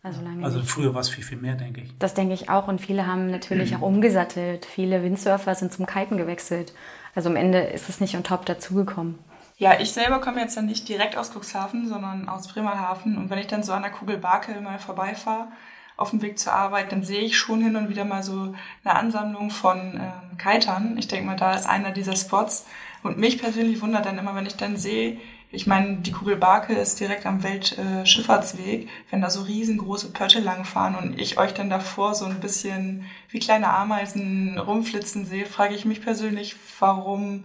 Also, 0.06 0.22
lange 0.22 0.44
also 0.44 0.62
früher 0.64 0.94
war 0.94 1.00
es 1.00 1.08
viel, 1.08 1.24
viel 1.24 1.38
mehr, 1.38 1.56
denke 1.56 1.80
ich. 1.80 1.98
Das 1.98 2.14
denke 2.14 2.34
ich 2.34 2.50
auch. 2.50 2.68
Und 2.68 2.82
viele 2.82 3.08
haben 3.08 3.32
natürlich 3.32 3.72
mhm. 3.72 3.78
auch 3.84 3.88
umgesattelt. 3.88 4.66
Viele 4.66 5.02
Windsurfer 5.02 5.56
sind 5.56 5.72
zum 5.72 5.86
Kiten 5.86 6.18
gewechselt. 6.18 6.74
Also 7.16 7.30
am 7.30 7.38
Ende 7.38 7.60
ist 7.60 7.88
es 7.88 8.02
nicht 8.02 8.16
on 8.16 8.24
top 8.24 8.46
dazugekommen. 8.46 9.18
Ja, 9.58 9.80
ich 9.80 9.92
selber 9.92 10.20
komme 10.20 10.42
jetzt 10.42 10.56
ja 10.56 10.62
nicht 10.62 10.90
direkt 10.90 11.16
aus 11.16 11.32
Cuxhaven, 11.32 11.88
sondern 11.88 12.28
aus 12.28 12.48
Bremerhaven. 12.48 13.18
Und 13.18 13.30
wenn 13.30 13.40
ich 13.40 13.48
dann 13.48 13.64
so 13.64 13.74
an 13.74 13.84
der 13.84 13.92
Kugel 13.92 14.18
Barke 14.18 14.60
mal 14.62 14.80
vorbeifahre, 14.80 15.48
auf 15.96 16.10
dem 16.10 16.22
Weg 16.22 16.40
zur 16.40 16.54
Arbeit, 16.54 16.92
dann 16.92 17.04
sehe 17.04 17.22
ich 17.22 17.38
schon 17.38 17.62
hin 17.62 17.76
und 17.76 17.90
wieder 17.90 18.04
mal 18.04 18.24
so 18.24 18.56
eine 18.84 18.96
Ansammlung 18.96 19.52
von 19.52 19.78
ähm, 19.96 20.38
Kitern. 20.38 20.98
Ich 20.98 21.08
denke 21.08 21.28
mal, 21.28 21.36
da 21.36 21.54
ist 21.54 21.68
einer 21.68 21.92
dieser 21.92 22.16
Spots. 22.16 22.66
Und 23.04 23.18
mich 23.18 23.38
persönlich 23.38 23.82
wundert 23.82 24.06
dann 24.06 24.18
immer, 24.18 24.34
wenn 24.36 24.46
ich 24.46 24.56
dann 24.56 24.78
sehe, 24.78 25.20
ich 25.52 25.68
meine, 25.68 25.98
die 25.98 26.12
Kugel 26.12 26.36
Barke 26.36 26.74
ist 26.74 27.00
direkt 27.00 27.28
am 27.28 27.44
Weltschifffahrtsweg. 27.44 28.90
Wenn 29.12 29.22
da 29.22 29.30
so 29.30 29.44
riesengroße 29.44 30.12
Pötte 30.12 30.40
langfahren 30.40 30.96
und 30.96 31.20
ich 31.20 31.38
euch 31.38 31.54
dann 31.54 31.70
davor 31.70 32.16
so 32.16 32.26
ein 32.26 32.40
bisschen 32.40 33.06
wie 33.30 33.38
kleine 33.38 33.70
Ameisen 33.70 34.58
rumflitzen 34.58 35.28
sehe, 35.28 35.46
frage 35.46 35.76
ich 35.76 35.86
mich 35.86 36.02
persönlich, 36.02 36.56
warum 36.80 37.44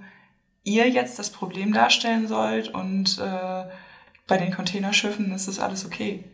ihr 0.68 0.88
jetzt 0.88 1.18
das 1.18 1.30
Problem 1.30 1.72
darstellen 1.72 2.28
sollt 2.28 2.68
und 2.75 3.18
äh, 3.18 3.64
bei 4.26 4.37
den 4.37 4.52
Containerschiffen 4.52 5.32
ist 5.32 5.48
das 5.48 5.58
alles 5.58 5.87
okay. 5.87 6.25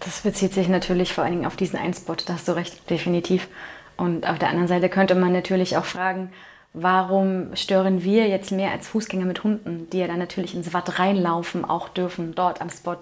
Das 0.00 0.22
bezieht 0.22 0.52
sich 0.54 0.68
natürlich 0.68 1.12
vor 1.12 1.24
allen 1.24 1.34
Dingen 1.34 1.46
auf 1.46 1.56
diesen 1.56 1.78
einen 1.78 1.94
Spot, 1.94 2.16
da 2.26 2.34
hast 2.34 2.48
du 2.48 2.52
recht, 2.52 2.90
definitiv. 2.90 3.48
Und 3.96 4.26
auf 4.26 4.38
der 4.38 4.48
anderen 4.48 4.68
Seite 4.68 4.88
könnte 4.88 5.14
man 5.14 5.32
natürlich 5.32 5.76
auch 5.76 5.84
fragen, 5.84 6.32
warum 6.72 7.54
stören 7.54 8.02
wir 8.02 8.28
jetzt 8.28 8.50
mehr 8.50 8.72
als 8.72 8.88
Fußgänger 8.88 9.26
mit 9.26 9.44
Hunden, 9.44 9.88
die 9.90 9.98
ja 9.98 10.06
dann 10.06 10.18
natürlich 10.18 10.54
ins 10.54 10.72
Watt 10.72 10.98
reinlaufen, 10.98 11.64
auch 11.64 11.88
dürfen, 11.88 12.34
dort 12.34 12.60
am 12.60 12.70
Spot. 12.70 12.96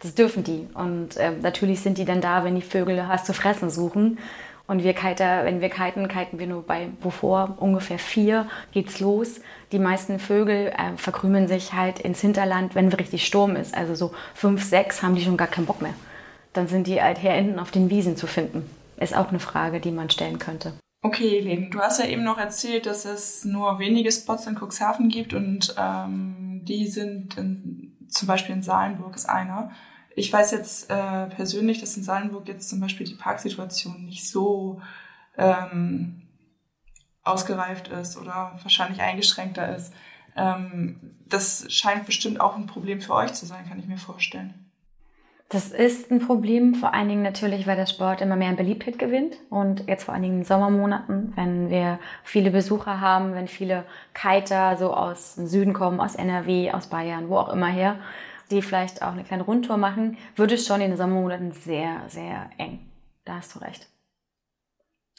Das 0.00 0.14
dürfen 0.14 0.44
die. 0.44 0.68
Und 0.74 1.16
äh, 1.16 1.32
natürlich 1.42 1.80
sind 1.80 1.98
die 1.98 2.04
dann 2.04 2.20
da, 2.20 2.44
wenn 2.44 2.54
die 2.54 2.62
Vögel 2.62 3.02
was 3.08 3.24
zu 3.24 3.32
fressen 3.32 3.70
suchen. 3.70 4.18
Und 4.66 4.82
wir 4.82 4.94
Kiter, 4.94 5.44
wenn 5.44 5.60
wir 5.60 5.68
kiten, 5.68 6.08
kiten 6.08 6.38
wir 6.38 6.46
nur 6.46 6.62
bei 6.62 6.88
bevor 7.02 7.56
ungefähr 7.58 7.98
vier 7.98 8.48
geht's 8.72 8.98
los. 8.98 9.40
Die 9.72 9.78
meisten 9.78 10.18
Vögel 10.18 10.68
äh, 10.68 10.96
verkrümeln 10.96 11.48
sich 11.48 11.74
halt 11.74 11.98
ins 11.98 12.20
Hinterland, 12.20 12.74
wenn 12.74 12.90
richtig 12.92 13.26
Sturm 13.26 13.56
ist. 13.56 13.76
Also 13.76 13.94
so 13.94 14.14
fünf, 14.34 14.64
sechs 14.64 15.02
haben 15.02 15.16
die 15.16 15.22
schon 15.22 15.36
gar 15.36 15.48
keinen 15.48 15.66
Bock 15.66 15.82
mehr. 15.82 15.94
Dann 16.54 16.66
sind 16.66 16.86
die 16.86 17.02
halt 17.02 17.18
hier 17.18 17.32
hinten 17.32 17.58
auf 17.58 17.72
den 17.72 17.90
Wiesen 17.90 18.16
zu 18.16 18.26
finden. 18.26 18.70
Ist 18.96 19.14
auch 19.14 19.28
eine 19.28 19.40
Frage, 19.40 19.80
die 19.80 19.90
man 19.90 20.08
stellen 20.08 20.38
könnte. 20.38 20.72
Okay, 21.02 21.40
Len, 21.40 21.70
du 21.70 21.80
hast 21.80 22.00
ja 22.00 22.06
eben 22.06 22.24
noch 22.24 22.38
erzählt, 22.38 22.86
dass 22.86 23.04
es 23.04 23.44
nur 23.44 23.78
wenige 23.78 24.10
Spots 24.10 24.46
in 24.46 24.56
Cuxhaven 24.56 25.10
gibt 25.10 25.34
und 25.34 25.74
ähm, 25.78 26.62
die 26.64 26.86
sind 26.86 27.36
in, 27.36 27.92
zum 28.08 28.26
Beispiel 28.26 28.54
in 28.54 28.62
Salenburg 28.62 29.14
ist 29.14 29.28
einer. 29.28 29.70
Ich 30.16 30.32
weiß 30.32 30.52
jetzt 30.52 30.90
äh, 30.90 31.26
persönlich, 31.26 31.80
dass 31.80 31.96
in 31.96 32.04
Salenburg 32.04 32.48
jetzt 32.48 32.68
zum 32.68 32.80
Beispiel 32.80 33.06
die 33.06 33.14
Parksituation 33.14 34.04
nicht 34.04 34.28
so 34.28 34.80
ähm, 35.36 36.22
ausgereift 37.22 37.88
ist 37.88 38.16
oder 38.16 38.58
wahrscheinlich 38.62 39.00
eingeschränkter 39.00 39.74
ist. 39.76 39.92
Ähm, 40.36 41.00
das 41.26 41.66
scheint 41.72 42.06
bestimmt 42.06 42.40
auch 42.40 42.56
ein 42.56 42.66
Problem 42.66 43.00
für 43.00 43.14
euch 43.14 43.32
zu 43.32 43.46
sein, 43.46 43.68
kann 43.68 43.78
ich 43.78 43.86
mir 43.86 43.98
vorstellen. 43.98 44.64
Das 45.50 45.70
ist 45.70 46.10
ein 46.10 46.20
Problem, 46.20 46.74
vor 46.74 46.94
allen 46.94 47.08
Dingen 47.08 47.22
natürlich, 47.22 47.66
weil 47.66 47.76
der 47.76 47.86
Sport 47.86 48.20
immer 48.20 48.34
mehr 48.34 48.48
an 48.48 48.56
Beliebtheit 48.56 48.98
gewinnt. 48.98 49.36
Und 49.50 49.86
jetzt 49.86 50.04
vor 50.04 50.14
allen 50.14 50.22
Dingen 50.22 50.38
in 50.38 50.44
Sommermonaten, 50.44 51.32
wenn 51.36 51.70
wir 51.70 51.98
viele 52.24 52.50
Besucher 52.50 53.00
haben, 53.00 53.34
wenn 53.34 53.46
viele 53.46 53.84
Kiter 54.14 54.76
so 54.76 54.92
aus 54.94 55.36
dem 55.36 55.46
Süden 55.46 55.72
kommen, 55.72 56.00
aus 56.00 56.14
NRW, 56.14 56.72
aus 56.72 56.88
Bayern, 56.88 57.28
wo 57.28 57.36
auch 57.36 57.50
immer 57.50 57.68
her, 57.68 57.98
die 58.54 58.62
vielleicht 58.62 59.02
auch 59.02 59.12
eine 59.12 59.24
kleine 59.24 59.42
Rundtour 59.42 59.76
machen, 59.76 60.16
wird 60.36 60.52
es 60.52 60.66
schon 60.66 60.80
in 60.80 60.90
den 60.90 60.96
Sommermonaten 60.96 61.52
sehr, 61.52 62.02
sehr 62.08 62.50
eng. 62.58 62.80
Da 63.24 63.36
hast 63.36 63.54
du 63.54 63.58
recht. 63.60 63.88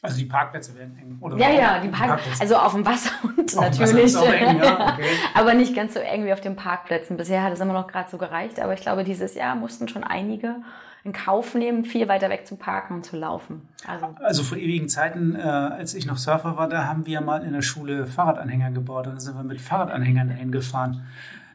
Also 0.02 0.18
die 0.18 0.26
Parkplätze 0.26 0.76
werden 0.76 0.98
eng. 1.00 1.18
Oder 1.20 1.38
ja, 1.38 1.50
ja, 1.50 1.80
die, 1.80 1.88
Park 1.88 2.10
Parkplätze. 2.10 2.42
Also 2.42 2.58
auf 2.58 2.74
dem 2.74 2.86
Wasser 2.86 3.12
und 3.24 3.58
auf 3.58 3.64
natürlich. 3.64 4.16
Wasser 4.16 4.36
eng, 4.36 4.62
ja, 4.62 4.94
okay. 4.94 5.10
aber 5.34 5.54
nicht 5.54 5.76
ganz 5.76 5.94
so 5.96 6.00
eng 6.00 6.26
wie 6.26 6.34
auf 6.34 6.42
den 6.42 6.56
Parkplätzen. 6.56 7.18
Bisher 7.18 7.42
hat 7.42 7.54
es 7.54 7.60
immer 7.60 7.74
noch 7.74 7.88
gerade 7.88 8.10
so 8.10 8.18
gereicht, 8.18 8.60
aber 8.60 8.74
ich 8.74 8.82
glaube, 8.82 9.04
dieses 9.04 9.36
Jahr 9.36 9.56
mussten 9.56 9.88
schon 9.88 10.04
einige 10.04 10.58
in 11.04 11.14
Kauf 11.14 11.54
nehmen, 11.54 11.86
viel 11.86 12.08
weiter 12.08 12.30
weg 12.30 12.48
zu 12.48 12.56
parken 12.56 12.96
und 12.96 13.06
zu 13.06 13.16
laufen. 13.16 13.68
Also, 13.86 14.16
also 14.24 14.44
vor 14.44 14.58
ewigen 14.58 14.90
Zeiten, 14.90 15.36
äh, 15.36 15.42
als 15.42 15.94
ich 15.94 16.08
noch 16.08 16.18
Surfer 16.18 16.58
war, 16.58 16.68
da 16.68 16.86
haben 16.86 17.06
wir 17.06 17.22
mal 17.22 17.44
in 17.44 17.54
der 17.54 17.62
Schule 17.62 18.08
Fahrradanhänger 18.08 18.72
gebaut. 18.72 19.06
Dann 19.06 19.20
sind 19.20 19.36
wir 19.36 19.44
mit 19.44 19.62
Fahrradanhängern 19.62 20.30
dahin 20.30 20.52
gefahren. 20.52 21.06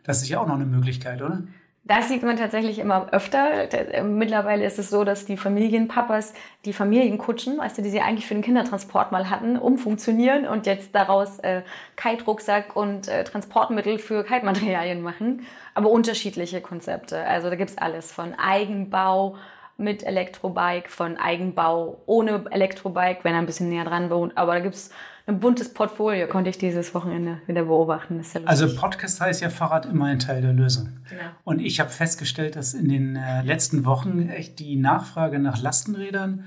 Das 0.04 0.22
ist 0.22 0.28
ja 0.28 0.40
auch 0.40 0.46
noch 0.46 0.54
eine 0.54 0.66
Möglichkeit, 0.66 1.20
oder? 1.20 1.42
Das 1.84 2.08
sieht 2.08 2.22
man 2.22 2.36
tatsächlich 2.36 2.78
immer 2.78 3.08
öfter. 3.12 3.68
Mittlerweile 4.04 4.64
ist 4.64 4.78
es 4.78 4.90
so, 4.90 5.02
dass 5.02 5.24
die 5.24 5.38
Familienpapas 5.38 6.34
die 6.66 6.74
Familienkutschen, 6.74 7.58
weißt 7.58 7.78
du, 7.78 7.82
die 7.82 7.88
sie 7.88 8.00
eigentlich 8.00 8.26
für 8.26 8.34
den 8.34 8.42
Kindertransport 8.42 9.12
mal 9.12 9.30
hatten, 9.30 9.56
umfunktionieren 9.56 10.46
und 10.46 10.66
jetzt 10.66 10.94
daraus 10.94 11.38
äh, 11.38 11.62
Kite-Rucksack 11.96 12.76
und 12.76 13.08
äh, 13.08 13.24
Transportmittel 13.24 13.98
für 13.98 14.24
Kite-Materialien 14.24 15.00
machen. 15.00 15.46
Aber 15.74 15.90
unterschiedliche 15.90 16.60
Konzepte. 16.60 17.24
Also 17.24 17.48
da 17.48 17.56
gibt's 17.56 17.78
alles 17.78 18.12
von 18.12 18.34
Eigenbau 18.34 19.36
mit 19.78 20.02
Elektrobike, 20.02 20.90
von 20.90 21.16
Eigenbau 21.16 22.02
ohne 22.04 22.44
Elektrobike, 22.50 23.20
wenn 23.24 23.32
er 23.32 23.38
ein 23.38 23.46
bisschen 23.46 23.70
näher 23.70 23.84
dran 23.84 24.10
wohnt. 24.10 24.36
Aber 24.36 24.52
da 24.52 24.60
gibt's 24.60 24.90
ein 25.30 25.40
buntes 25.40 25.72
Portfolio 25.72 26.26
konnte 26.26 26.50
ich 26.50 26.58
dieses 26.58 26.94
Wochenende 26.94 27.40
wieder 27.46 27.64
beobachten. 27.64 28.20
Ja 28.34 28.40
also 28.44 28.74
Podcast 28.74 29.20
heißt 29.20 29.40
ja 29.40 29.48
Fahrrad 29.48 29.86
immer 29.86 30.06
ein 30.06 30.18
Teil 30.18 30.42
der 30.42 30.52
Lösung. 30.52 30.88
Genau. 31.08 31.22
Und 31.44 31.60
ich 31.60 31.80
habe 31.80 31.90
festgestellt, 31.90 32.56
dass 32.56 32.74
in 32.74 32.88
den 32.88 33.16
äh, 33.16 33.42
letzten 33.42 33.84
Wochen 33.84 34.28
echt 34.28 34.58
die 34.58 34.76
Nachfrage 34.76 35.38
nach 35.38 35.60
Lastenrädern 35.60 36.44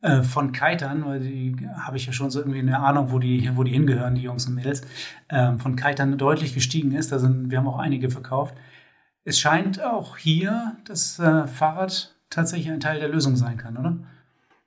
äh, 0.00 0.22
von 0.22 0.52
Kitern, 0.52 1.04
weil 1.04 1.20
die 1.20 1.68
habe 1.74 1.96
ich 1.96 2.06
ja 2.06 2.12
schon 2.12 2.30
so 2.30 2.38
irgendwie 2.38 2.60
eine 2.60 2.78
Ahnung, 2.78 3.10
wo 3.10 3.18
die, 3.18 3.50
wo 3.54 3.64
die 3.64 3.72
hingehören, 3.72 4.14
die 4.14 4.22
Jungs 4.22 4.46
und 4.46 4.54
Mädels, 4.54 4.82
äh, 5.28 5.56
von 5.58 5.76
Kitern 5.76 6.16
deutlich 6.16 6.54
gestiegen 6.54 6.92
ist. 6.92 7.12
Da 7.12 7.18
sind, 7.18 7.50
wir 7.50 7.58
haben 7.58 7.68
auch 7.68 7.78
einige 7.78 8.10
verkauft. 8.10 8.54
Es 9.24 9.38
scheint 9.38 9.82
auch 9.82 10.16
hier 10.16 10.76
das 10.86 11.18
äh, 11.18 11.46
Fahrrad 11.46 12.14
tatsächlich 12.30 12.70
ein 12.70 12.80
Teil 12.80 13.00
der 13.00 13.08
Lösung 13.08 13.36
sein 13.36 13.56
kann, 13.56 13.76
oder? 13.76 13.96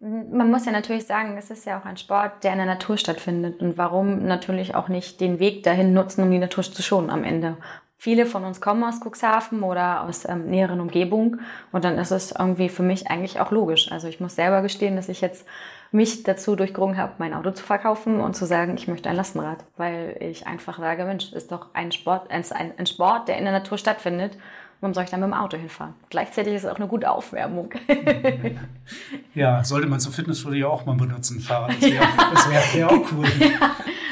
Man 0.06 0.52
muss 0.52 0.66
ja 0.66 0.74
natürlich 0.74 1.06
sagen, 1.06 1.38
es 1.38 1.50
ist 1.50 1.66
ja 1.66 1.80
auch 1.80 1.86
ein 1.86 1.96
Sport, 1.96 2.44
der 2.44 2.52
in 2.52 2.58
der 2.58 2.68
Natur 2.68 2.98
stattfindet. 2.98 3.62
Und 3.62 3.78
warum 3.78 4.26
natürlich 4.26 4.76
auch 4.76 4.90
nicht 4.90 5.22
den 5.22 5.40
Weg 5.40 5.64
dahin 5.64 5.94
nutzen, 5.94 6.24
um 6.24 6.32
die 6.32 6.40
Natur 6.40 6.62
zu 6.62 6.84
schonen 6.84 7.10
am 7.10 7.24
Ende? 7.24 7.56
Viele 7.98 8.26
von 8.26 8.44
uns 8.44 8.60
kommen 8.60 8.84
aus 8.84 9.00
Cuxhaven 9.00 9.64
oder 9.64 10.04
aus 10.04 10.28
ähm, 10.28 10.48
näheren 10.50 10.82
Umgebung 10.82 11.38
und 11.72 11.86
dann 11.86 11.98
ist 11.98 12.12
es 12.12 12.34
irgendwie 12.38 12.68
für 12.68 12.84
mich 12.84 13.10
eigentlich 13.10 13.40
auch 13.40 13.52
logisch. 13.52 13.94
Also 13.94 14.10
ich 14.10 14.20
muss 14.20 14.36
selber 14.36 14.62
gestehen, 14.62 14.98
dass 14.98 15.08
ich 15.08 15.22
jetzt 15.22 15.48
mich 15.92 16.24
dazu 16.24 16.58
durchgerungen 16.58 16.98
habe, 16.98 17.14
mein 17.20 17.34
Auto 17.34 17.52
zu 17.52 17.64
verkaufen 17.64 18.20
und 18.20 18.36
zu 18.36 18.44
sagen, 18.44 18.76
ich 18.76 18.90
möchte 18.90 19.10
ein 19.10 19.16
Lastenrad, 19.16 19.64
weil 19.78 20.18
ich 20.20 20.46
einfach 20.46 20.80
sage, 20.80 21.06
Mensch, 21.06 21.32
ist 21.32 21.54
doch 21.54 21.68
ein 21.74 21.94
Sport, 21.94 22.30
ein, 22.30 22.44
ein 22.78 22.88
Sport, 22.88 23.30
der 23.30 23.38
in 23.38 23.46
der 23.46 23.54
Natur 23.54 23.78
stattfindet 23.78 24.38
Warum 24.84 24.94
soll 24.94 25.06
ich 25.06 25.12
dann 25.12 25.22
mit 25.22 25.30
dem 25.30 25.34
Auto 25.34 25.56
hinfahren? 25.56 25.94
Gleichzeitig 26.10 26.56
ist 26.56 26.66
es 26.66 26.70
auch 26.70 26.76
eine 26.76 26.90
gute 26.90 27.10
Aufwärmung. 27.10 27.74
ja, 29.34 29.64
sollte 29.64 29.88
man 29.88 30.02
zum 30.02 30.12
Fitnessstudio 30.12 30.70
auch 30.70 30.86
mal 30.86 30.98
benutzen, 30.98 31.40
Fahrrad. 31.40 31.72
Das 31.82 31.84
wäre 31.90 32.04
wär, 32.04 32.74
wär 32.74 32.92
auch 32.92 33.12
cool. 33.14 33.26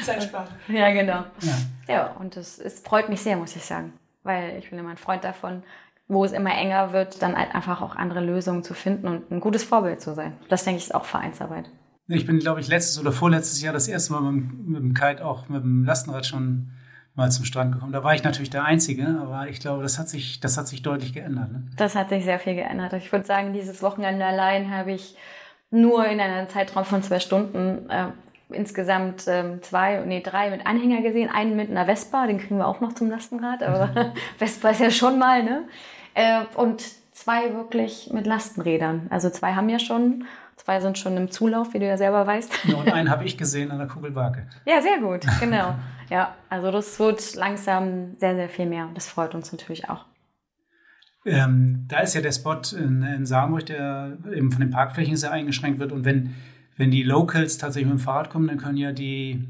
Ja. 0.08 0.74
Ja, 0.74 0.90
genau. 0.94 1.24
Ja, 1.42 1.58
ja 1.88 2.06
und 2.18 2.38
es, 2.38 2.58
es 2.58 2.80
freut 2.80 3.10
mich 3.10 3.20
sehr, 3.20 3.36
muss 3.36 3.54
ich 3.54 3.62
sagen. 3.62 3.92
Weil 4.22 4.56
ich 4.60 4.70
bin 4.70 4.78
immer 4.78 4.88
ein 4.88 4.96
Freund 4.96 5.24
davon, 5.24 5.62
wo 6.08 6.24
es 6.24 6.32
immer 6.32 6.54
enger 6.54 6.94
wird, 6.94 7.20
dann 7.20 7.36
halt 7.36 7.54
einfach 7.54 7.82
auch 7.82 7.94
andere 7.94 8.20
Lösungen 8.20 8.62
zu 8.62 8.72
finden 8.72 9.08
und 9.08 9.30
ein 9.30 9.40
gutes 9.40 9.64
Vorbild 9.64 10.00
zu 10.00 10.14
sein. 10.14 10.38
Das 10.48 10.64
denke 10.64 10.78
ich 10.78 10.84
ist 10.84 10.94
auch 10.94 11.04
Vereinsarbeit. 11.04 11.68
Ich 12.08 12.24
bin, 12.24 12.38
glaube 12.38 12.60
ich, 12.60 12.68
letztes 12.68 12.98
oder 12.98 13.12
vorletztes 13.12 13.60
Jahr 13.60 13.74
das 13.74 13.88
erste 13.88 14.14
Mal 14.14 14.22
mit, 14.22 14.68
mit 14.68 14.80
dem 14.80 14.94
Kite 14.94 15.22
auch 15.22 15.50
mit 15.50 15.62
dem 15.62 15.84
Lastenrad 15.84 16.24
schon 16.24 16.70
mal 17.14 17.30
zum 17.30 17.44
Strand 17.44 17.72
gekommen. 17.72 17.92
Da 17.92 18.02
war 18.02 18.14
ich 18.14 18.24
natürlich 18.24 18.50
der 18.50 18.64
Einzige, 18.64 19.18
aber 19.20 19.48
ich 19.48 19.60
glaube, 19.60 19.82
das 19.82 19.98
hat 19.98 20.08
sich, 20.08 20.40
das 20.40 20.56
hat 20.56 20.66
sich 20.66 20.82
deutlich 20.82 21.12
geändert. 21.12 21.52
Ne? 21.52 21.62
Das 21.76 21.94
hat 21.94 22.08
sich 22.08 22.24
sehr 22.24 22.38
viel 22.38 22.54
geändert. 22.54 22.92
Ich 22.94 23.12
würde 23.12 23.26
sagen, 23.26 23.52
dieses 23.52 23.82
Wochenende 23.82 24.24
allein 24.24 24.70
habe 24.70 24.92
ich 24.92 25.16
nur 25.70 26.06
in 26.06 26.20
einem 26.20 26.48
Zeitraum 26.48 26.84
von 26.84 27.02
zwei 27.02 27.20
Stunden 27.20 27.88
äh, 27.90 28.08
insgesamt 28.50 29.24
ähm, 29.26 29.62
zwei, 29.62 30.00
nee, 30.06 30.20
drei 30.20 30.50
mit 30.50 30.66
Anhänger 30.66 31.02
gesehen. 31.02 31.30
Einen 31.30 31.56
mit 31.56 31.70
einer 31.70 31.86
Vespa, 31.86 32.26
den 32.26 32.38
kriegen 32.38 32.58
wir 32.58 32.66
auch 32.66 32.80
noch 32.80 32.94
zum 32.94 33.10
Lastenrad, 33.10 33.62
aber 33.62 33.86
mhm. 33.88 34.12
Vespa 34.38 34.70
ist 34.70 34.80
ja 34.80 34.90
schon 34.90 35.18
mal, 35.18 35.42
ne? 35.42 35.64
Äh, 36.14 36.42
und 36.56 36.82
zwei 37.12 37.54
wirklich 37.54 38.10
mit 38.12 38.26
Lastenrädern. 38.26 39.06
Also 39.10 39.30
zwei 39.30 39.54
haben 39.54 39.68
ja 39.68 39.78
schon 39.78 40.26
Zwei 40.56 40.80
sind 40.80 40.98
schon 40.98 41.16
im 41.16 41.30
Zulauf, 41.30 41.74
wie 41.74 41.78
du 41.78 41.86
ja 41.86 41.96
selber 41.96 42.26
weißt. 42.26 42.64
Ja, 42.64 42.76
und 42.76 42.92
einen 42.92 43.10
habe 43.10 43.24
ich 43.24 43.36
gesehen 43.36 43.70
an 43.70 43.78
der 43.78 43.88
Kugelbarke. 43.88 44.46
Ja, 44.64 44.80
sehr 44.80 45.00
gut, 45.00 45.26
genau. 45.40 45.74
Ja, 46.10 46.34
also 46.48 46.70
das 46.70 46.98
wird 47.00 47.34
langsam 47.34 48.16
sehr, 48.18 48.34
sehr 48.34 48.48
viel 48.48 48.66
mehr. 48.66 48.88
Das 48.94 49.08
freut 49.08 49.34
uns 49.34 49.50
natürlich 49.50 49.88
auch. 49.88 50.04
Ähm, 51.24 51.84
da 51.88 52.00
ist 52.00 52.14
ja 52.14 52.20
der 52.20 52.32
Spot 52.32 52.60
in, 52.76 53.02
in 53.02 53.26
Saarburg, 53.26 53.66
der 53.66 54.18
eben 54.34 54.50
von 54.50 54.60
den 54.60 54.70
Parkflächen 54.70 55.16
sehr 55.16 55.32
eingeschränkt 55.32 55.78
wird. 55.78 55.92
Und 55.92 56.04
wenn, 56.04 56.34
wenn 56.76 56.90
die 56.90 57.02
Locals 57.02 57.58
tatsächlich 57.58 57.90
mit 57.90 58.00
dem 58.00 58.04
Fahrrad 58.04 58.30
kommen, 58.30 58.48
dann 58.48 58.58
können 58.58 58.76
ja 58.76 58.92
die, 58.92 59.48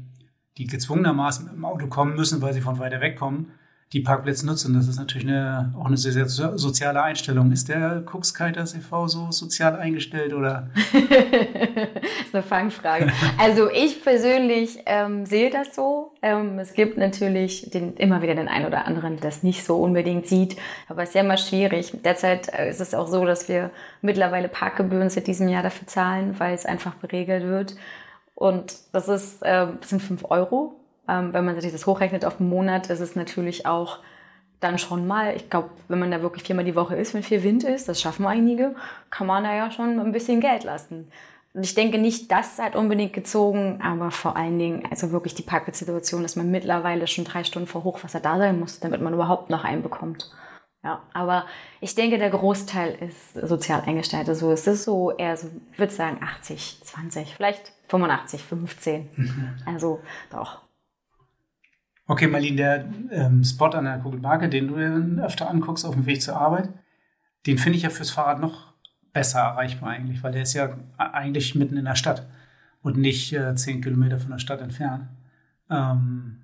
die 0.57 0.67
gezwungenermaßen 0.67 1.45
mit 1.45 1.55
dem 1.55 1.65
Auto 1.65 1.87
kommen 1.87 2.15
müssen, 2.15 2.41
weil 2.41 2.53
sie 2.53 2.61
von 2.61 2.79
weiter 2.79 3.01
weg 3.01 3.17
kommen, 3.17 3.51
die 3.93 3.99
Parkplätze 3.99 4.45
nutzen. 4.47 4.73
Das 4.73 4.87
ist 4.87 4.97
natürlich 4.97 5.27
eine, 5.27 5.71
auch 5.77 5.85
eine 5.85 5.97
sehr, 5.97 6.11
sehr 6.11 6.57
soziale 6.57 7.03
Einstellung. 7.03 7.51
Ist 7.51 7.69
der 7.69 8.03
Cuxkiters 8.03 8.73
e.V. 8.73 9.07
so 9.07 9.31
sozial 9.31 9.75
eingestellt 9.75 10.33
oder? 10.33 10.69
das 10.91 11.01
ist 12.25 12.33
eine 12.33 12.43
Fangfrage. 12.43 13.11
Also 13.37 13.69
ich 13.69 14.03
persönlich 14.03 14.79
ähm, 14.87 15.27
sehe 15.27 15.51
das 15.51 15.75
so. 15.75 16.13
Ähm, 16.23 16.57
es 16.57 16.73
gibt 16.73 16.97
natürlich 16.97 17.69
den, 17.69 17.93
immer 17.97 18.23
wieder 18.23 18.33
den 18.33 18.47
einen 18.47 18.65
oder 18.65 18.85
anderen, 18.85 19.17
der 19.17 19.29
das 19.29 19.43
nicht 19.43 19.63
so 19.63 19.77
unbedingt 19.77 20.27
sieht. 20.27 20.57
Aber 20.89 21.03
es 21.03 21.09
ist 21.09 21.15
ja 21.15 21.21
immer 21.21 21.37
schwierig. 21.37 21.93
Derzeit 22.03 22.51
äh, 22.51 22.69
ist 22.69 22.81
es 22.81 22.95
auch 22.95 23.07
so, 23.07 23.23
dass 23.25 23.47
wir 23.47 23.69
mittlerweile 24.01 24.47
Parkgebühren 24.47 25.11
seit 25.11 25.27
diesem 25.27 25.47
Jahr 25.49 25.61
dafür 25.61 25.87
zahlen, 25.87 26.39
weil 26.39 26.55
es 26.55 26.65
einfach 26.65 26.99
geregelt 26.99 27.43
wird. 27.43 27.75
Und 28.33 28.73
das 28.91 29.07
ist, 29.07 29.43
äh, 29.43 29.67
das 29.79 29.89
sind 29.91 30.01
fünf 30.01 30.25
Euro 30.31 30.82
ähm, 31.07 31.33
wenn 31.33 31.45
man 31.45 31.59
sich 31.59 31.71
das 31.71 31.85
hochrechnet 31.85 32.25
auf 32.25 32.39
einen 32.39 32.49
Monat, 32.49 32.89
ist 32.89 32.99
es 32.99 33.15
natürlich 33.15 33.65
auch 33.65 33.99
dann 34.59 34.77
schon 34.77 35.05
mal, 35.05 35.35
ich 35.35 35.49
glaube, 35.49 35.69
wenn 35.89 35.99
man 35.99 36.11
da 36.11 36.21
wirklich 36.21 36.43
viermal 36.43 36.65
die 36.65 36.75
Woche 36.75 36.95
ist, 36.95 37.13
wenn 37.13 37.23
viel 37.23 37.43
Wind 37.43 37.63
ist, 37.63 37.89
das 37.89 38.01
schaffen 38.01 38.25
einige, 38.25 38.75
kann 39.09 39.27
man 39.27 39.43
da 39.43 39.53
ja 39.53 39.71
schon 39.71 39.99
ein 39.99 40.11
bisschen 40.11 40.39
Geld 40.39 40.63
lassen. 40.63 41.11
Und 41.53 41.63
ich 41.63 41.75
denke 41.75 41.99
nicht, 41.99 42.31
das 42.31 42.57
hat 42.57 42.75
unbedingt 42.75 43.13
gezogen, 43.13 43.79
aber 43.83 44.09
vor 44.09 44.35
allen 44.35 44.57
Dingen, 44.57 44.87
also 44.89 45.11
wirklich 45.11 45.35
die 45.35 45.43
Parkplatzsituation, 45.43 46.23
dass 46.23 46.35
man 46.35 46.49
mittlerweile 46.49 47.05
schon 47.07 47.25
drei 47.25 47.43
Stunden 47.43 47.67
vor 47.67 47.83
Hochwasser 47.83 48.19
da 48.19 48.37
sein 48.37 48.59
muss, 48.59 48.79
damit 48.79 49.01
man 49.01 49.13
überhaupt 49.13 49.49
noch 49.51 49.63
einen 49.63 49.83
bekommt. 49.83 50.31
Ja, 50.83 51.01
aber 51.13 51.45
ich 51.79 51.95
denke, 51.95 52.17
der 52.17 52.29
Großteil 52.29 52.97
ist 52.99 53.47
sozial 53.47 53.81
eingestellt. 53.85 54.27
Also 54.27 54.51
es 54.51 54.67
ist 54.67 54.83
so 54.83 55.11
eher 55.11 55.37
so, 55.37 55.47
ich 55.71 55.79
würde 55.79 55.93
sagen 55.93 56.19
80, 56.21 56.81
20, 56.83 57.35
vielleicht 57.35 57.71
85, 57.87 58.43
15. 58.43 59.09
Mhm. 59.15 59.55
Also 59.65 60.01
doch. 60.29 60.61
Okay, 62.05 62.27
Marlene, 62.27 62.55
der 62.57 62.85
ähm, 63.11 63.43
Spot 63.43 63.67
an 63.67 63.85
der 63.85 63.99
Kugelmarke, 63.99 64.49
den 64.49 64.67
du 64.67 64.75
öfter 65.23 65.49
anguckst 65.49 65.85
auf 65.85 65.95
dem 65.95 66.05
Weg 66.05 66.21
zur 66.21 66.35
Arbeit, 66.35 66.69
den 67.47 67.57
finde 67.57 67.77
ich 67.77 67.83
ja 67.83 67.89
fürs 67.89 68.11
Fahrrad 68.11 68.39
noch 68.39 68.73
besser 69.13 69.39
erreichbar 69.39 69.89
eigentlich, 69.89 70.23
weil 70.23 70.33
der 70.33 70.41
ist 70.41 70.53
ja 70.53 70.77
eigentlich 70.97 71.55
mitten 71.55 71.77
in 71.77 71.85
der 71.85 71.95
Stadt 71.95 72.27
und 72.81 72.97
nicht 72.97 73.31
äh, 73.33 73.55
zehn 73.55 73.81
Kilometer 73.81 74.19
von 74.19 74.31
der 74.31 74.39
Stadt 74.39 74.61
entfernt. 74.61 75.07
Ähm, 75.69 76.41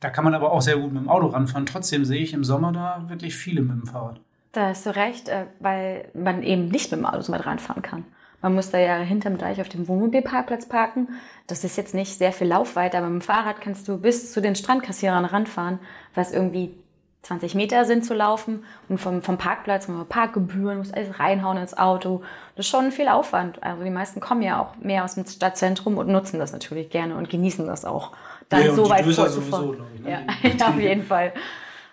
da 0.00 0.10
kann 0.10 0.24
man 0.24 0.34
aber 0.34 0.52
auch 0.52 0.62
sehr 0.62 0.76
gut 0.76 0.92
mit 0.92 1.02
dem 1.02 1.08
Auto 1.08 1.26
ranfahren. 1.26 1.66
Trotzdem 1.66 2.04
sehe 2.04 2.22
ich 2.22 2.32
im 2.32 2.44
Sommer 2.44 2.72
da 2.72 3.08
wirklich 3.08 3.34
viele 3.36 3.60
mit 3.60 3.72
dem 3.72 3.86
Fahrrad. 3.86 4.20
Da 4.52 4.68
hast 4.68 4.86
du 4.86 4.94
recht, 4.94 5.28
äh, 5.28 5.46
weil 5.60 6.08
man 6.14 6.42
eben 6.42 6.68
nicht 6.68 6.90
mit 6.90 7.00
dem 7.00 7.06
Auto 7.06 7.20
so 7.20 7.32
weit 7.32 7.46
ranfahren 7.46 7.82
kann. 7.82 8.04
Man 8.42 8.54
muss 8.54 8.70
da 8.70 8.78
ja 8.78 8.96
hinterm 8.98 9.38
Deich 9.38 9.60
auf 9.60 9.68
dem 9.68 9.88
Wohnmobilparkplatz 9.88 10.66
parken. 10.66 11.08
Das 11.46 11.64
ist 11.64 11.76
jetzt 11.76 11.94
nicht 11.94 12.18
sehr 12.18 12.32
viel 12.32 12.48
Laufweite, 12.48 12.98
aber 12.98 13.08
mit 13.08 13.22
dem 13.22 13.24
Fahrrad 13.24 13.60
kannst 13.60 13.88
du 13.88 13.98
bis 13.98 14.32
zu 14.32 14.42
den 14.42 14.56
Strandkassierern 14.56 15.24
ranfahren, 15.24 15.78
was 16.14 16.32
irgendwie 16.32 16.74
20 17.22 17.54
Meter 17.54 17.84
sind 17.84 18.04
zu 18.04 18.14
laufen 18.14 18.64
und 18.88 18.98
vom, 18.98 19.22
vom 19.22 19.38
Parkplatz, 19.38 19.86
vom 19.86 20.04
Parkgebühren, 20.06 20.78
muss 20.78 20.92
alles 20.92 21.20
reinhauen 21.20 21.56
ins 21.56 21.76
Auto. 21.78 22.22
Das 22.56 22.66
ist 22.66 22.70
schon 22.70 22.90
viel 22.90 23.06
Aufwand. 23.06 23.62
Also 23.62 23.84
die 23.84 23.90
meisten 23.90 24.18
kommen 24.18 24.42
ja 24.42 24.60
auch 24.60 24.76
mehr 24.82 25.04
aus 25.04 25.14
dem 25.14 25.24
Stadtzentrum 25.24 25.98
und 25.98 26.08
nutzen 26.08 26.40
das 26.40 26.52
natürlich 26.52 26.90
gerne 26.90 27.16
und 27.16 27.30
genießen 27.30 27.64
das 27.66 27.84
auch. 27.84 28.10
Dann 28.48 28.64
ja, 28.64 28.74
so 28.74 28.90
weit 28.90 29.04
vorzufahren. 29.04 29.78
Ne? 30.02 30.10
Ja, 30.10 30.50
ja, 30.50 30.68
auf 30.68 30.80
jeden 30.80 31.04
Fall. 31.04 31.32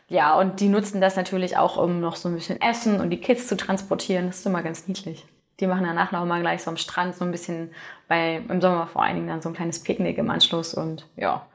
Ja, 0.08 0.36
und 0.40 0.60
die 0.60 0.68
nutzen 0.68 1.00
das 1.00 1.16
natürlich 1.16 1.58
auch, 1.58 1.78
um 1.78 2.00
noch 2.00 2.16
so 2.16 2.28
ein 2.30 2.34
bisschen 2.34 2.60
Essen 2.60 3.00
und 3.00 3.12
die 3.12 3.22
Kids 3.22 3.48
zu 3.48 3.56
transportieren. 3.56 4.26
Das 4.26 4.40
ist 4.40 4.46
immer 4.48 4.64
ganz 4.64 4.88
niedlich. 4.88 5.28
Die 5.60 5.68
machen 5.68 5.84
danach 5.84 6.12
noch 6.12 6.26
mal 6.26 6.42
gleich 6.42 6.64
so 6.64 6.72
am 6.72 6.78
Strand 6.78 7.16
so 7.16 7.26
ein 7.26 7.32
bisschen, 7.32 7.70
bei, 8.08 8.42
im 8.48 8.62
Sommer 8.62 8.88
vor 8.88 9.04
allen 9.04 9.16
Dingen 9.16 9.28
dann 9.28 9.42
so 9.42 9.50
ein 9.50 9.56
kleines 9.56 9.84
Picknick 9.84 10.18
im 10.18 10.30
Anschluss 10.30 10.74
und 10.74 11.08
ja, 11.16 11.46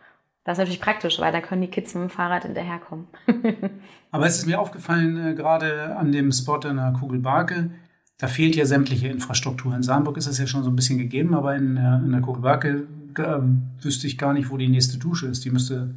das 0.44 0.54
ist 0.54 0.58
natürlich 0.58 0.80
praktisch, 0.80 1.18
weil 1.20 1.32
da 1.32 1.40
können 1.40 1.62
die 1.62 1.68
Kids 1.68 1.94
mit 1.94 2.02
dem 2.02 2.10
Fahrrad 2.10 2.42
hinterherkommen. 2.42 3.06
Aber 4.10 4.26
es 4.26 4.36
ist 4.36 4.46
mir 4.46 4.60
aufgefallen, 4.60 5.32
äh, 5.32 5.34
gerade 5.34 5.96
an 5.96 6.12
dem 6.12 6.30
Spot 6.32 6.60
in 6.60 6.76
der 6.76 6.92
Kugelbarke, 6.92 7.70
da 8.18 8.28
fehlt 8.28 8.54
ja 8.54 8.66
sämtliche 8.66 9.08
Infrastruktur. 9.08 9.74
In 9.74 9.82
Saarburg 9.82 10.16
ist 10.18 10.26
es 10.26 10.38
ja 10.38 10.46
schon 10.46 10.62
so 10.62 10.70
ein 10.70 10.76
bisschen 10.76 10.98
gegeben, 10.98 11.34
aber 11.34 11.56
in, 11.56 11.76
äh, 11.76 11.96
in 11.96 12.12
der 12.12 12.20
Kugelbarke 12.20 12.86
äh, 13.16 13.38
wüsste 13.82 14.06
ich 14.06 14.18
gar 14.18 14.32
nicht, 14.32 14.50
wo 14.50 14.56
die 14.56 14.68
nächste 14.68 14.98
Dusche 14.98 15.26
ist. 15.26 15.44
Die 15.44 15.50
müsste 15.50 15.94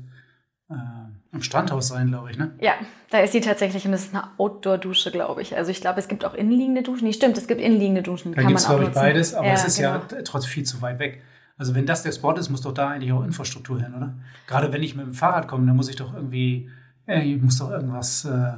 am 1.38 1.44
Strandhaus 1.44 1.88
sein, 1.88 2.08
glaube 2.08 2.32
ich, 2.32 2.38
ne? 2.38 2.52
Ja, 2.60 2.74
da 3.10 3.20
ist 3.20 3.32
sie 3.32 3.42
tatsächlich 3.42 3.86
und 3.86 3.92
das 3.92 4.06
ist 4.06 4.14
eine 4.14 4.26
Outdoor-Dusche, 4.38 5.12
glaube 5.12 5.42
ich. 5.42 5.56
Also 5.56 5.72
ich 5.72 5.82
glaube, 5.82 6.00
es 6.00 6.08
gibt 6.08 6.26
auch 6.26 6.34
innenliegende 6.34 6.84
Duschen. 6.84 7.06
Nee, 7.06 7.14
stimmt, 7.14 7.38
es 7.38 7.48
gibt 7.48 7.62
innenliegende 7.62 8.02
Duschen. 8.02 8.34
Da 8.34 8.44
gibt 8.44 8.60
es, 8.60 8.66
glaube 8.66 8.86
ich, 8.86 8.90
beides, 8.90 9.34
aber 9.34 9.48
ja, 9.48 9.54
es 9.54 9.66
ist 9.66 9.78
genau. 9.78 9.94
ja 9.94 10.22
trotzdem 10.24 10.52
viel 10.52 10.64
zu 10.64 10.82
weit 10.82 11.00
weg. 11.00 11.24
Also 11.58 11.74
wenn 11.74 11.86
das 11.86 12.04
der 12.04 12.12
Spot 12.12 12.34
ist, 12.34 12.50
muss 12.50 12.62
doch 12.62 12.74
da 12.74 12.90
eigentlich 12.90 13.12
auch 13.12 13.24
Infrastruktur 13.24 13.82
hin, 13.82 13.94
oder? 13.96 14.14
Gerade 14.48 14.72
wenn 14.74 14.84
ich 14.84 14.96
mit 14.96 15.06
dem 15.06 15.14
Fahrrad 15.14 15.48
komme, 15.48 15.66
dann 15.66 15.76
muss 15.76 15.90
ich 15.90 15.96
doch 15.96 16.14
irgendwie, 16.14 16.70
äh, 17.08 17.22
ich 17.22 17.42
muss 17.42 17.58
doch 17.58 17.72
irgendwas, 17.72 18.26
äh, 18.26 18.54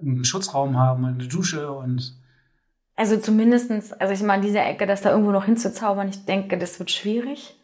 einen 0.00 0.24
Schutzraum 0.24 0.78
haben, 0.78 1.04
eine 1.04 1.26
Dusche 1.26 1.70
und 1.70 2.14
also 2.98 3.18
zumindestens, 3.18 3.92
also 3.92 4.14
ich 4.14 4.22
meine, 4.22 4.42
diese 4.42 4.58
Ecke, 4.58 4.86
das 4.86 5.02
da 5.02 5.10
irgendwo 5.10 5.30
noch 5.30 5.44
hinzuzaubern, 5.44 6.08
ich 6.08 6.24
denke, 6.24 6.56
das 6.56 6.78
wird 6.78 6.90
schwierig 6.90 7.55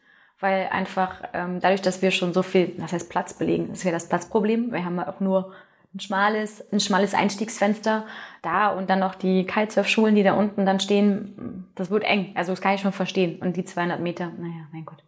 weil 0.42 0.68
einfach 0.70 1.22
ähm, 1.32 1.60
dadurch, 1.60 1.82
dass 1.82 2.02
wir 2.02 2.10
schon 2.10 2.34
so 2.34 2.42
viel, 2.42 2.74
was 2.78 2.92
heißt 2.92 3.08
Platz 3.08 3.34
belegen, 3.34 3.68
das 3.70 3.84
wäre 3.84 3.94
das 3.94 4.08
Platzproblem. 4.08 4.72
Wir 4.72 4.84
haben 4.84 4.98
auch 4.98 5.20
nur 5.20 5.52
ein 5.94 6.00
schmales, 6.00 6.64
ein 6.72 6.80
schmales 6.80 7.14
Einstiegsfenster 7.14 8.06
da 8.42 8.68
und 8.68 8.90
dann 8.90 8.98
noch 8.98 9.14
die 9.14 9.44
Kitesurf-Schulen, 9.44 10.14
die 10.14 10.22
da 10.22 10.32
unten 10.32 10.66
dann 10.66 10.80
stehen. 10.80 11.66
Das 11.74 11.90
wird 11.90 12.04
eng. 12.04 12.32
Also 12.34 12.52
das 12.52 12.60
kann 12.60 12.74
ich 12.74 12.80
schon 12.80 12.92
verstehen. 12.92 13.40
Und 13.40 13.56
die 13.56 13.64
200 13.64 14.00
Meter, 14.00 14.30
naja, 14.38 14.66
mein 14.72 14.84
Gott 14.84 15.02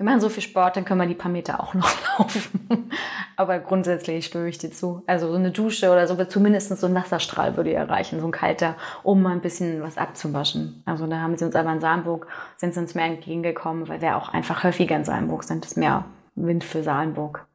wir 0.00 0.06
machen 0.06 0.20
so 0.22 0.30
viel 0.30 0.42
Sport, 0.42 0.76
dann 0.76 0.86
können 0.86 0.98
wir 0.98 1.06
die 1.06 1.14
paar 1.14 1.30
Meter 1.30 1.62
auch 1.62 1.74
noch 1.74 1.90
laufen. 2.18 2.90
Aber 3.36 3.58
grundsätzlich 3.58 4.24
stimme 4.24 4.48
ich 4.48 4.56
dir 4.56 4.70
zu. 4.70 5.02
Also 5.06 5.28
so 5.28 5.34
eine 5.34 5.50
Dusche 5.50 5.90
oder 5.90 6.06
so, 6.06 6.16
zumindest 6.24 6.70
so 6.70 6.86
ein 6.86 6.94
Wasserstrahl 6.94 7.58
würde 7.58 7.74
erreichen, 7.74 8.18
so 8.18 8.24
ein 8.24 8.32
kalter, 8.32 8.76
um 9.02 9.20
mal 9.20 9.32
ein 9.32 9.42
bisschen 9.42 9.82
was 9.82 9.98
abzuwaschen. 9.98 10.82
Also 10.86 11.06
da 11.06 11.18
haben 11.20 11.36
sie 11.36 11.44
uns 11.44 11.54
aber 11.54 11.70
in 11.70 11.82
Saarburg, 11.82 12.28
sind 12.56 12.72
sie 12.72 12.80
uns 12.80 12.94
mehr 12.94 13.04
entgegengekommen, 13.04 13.90
weil 13.90 14.00
wir 14.00 14.16
auch 14.16 14.30
einfach 14.30 14.64
häufiger 14.64 14.96
in 14.96 15.04
Saarburg 15.04 15.44
sind. 15.44 15.64
Das 15.64 15.72
ist 15.72 15.76
mehr 15.76 16.06
Wind 16.34 16.64
für 16.64 16.82
Saarburg. 16.82 17.46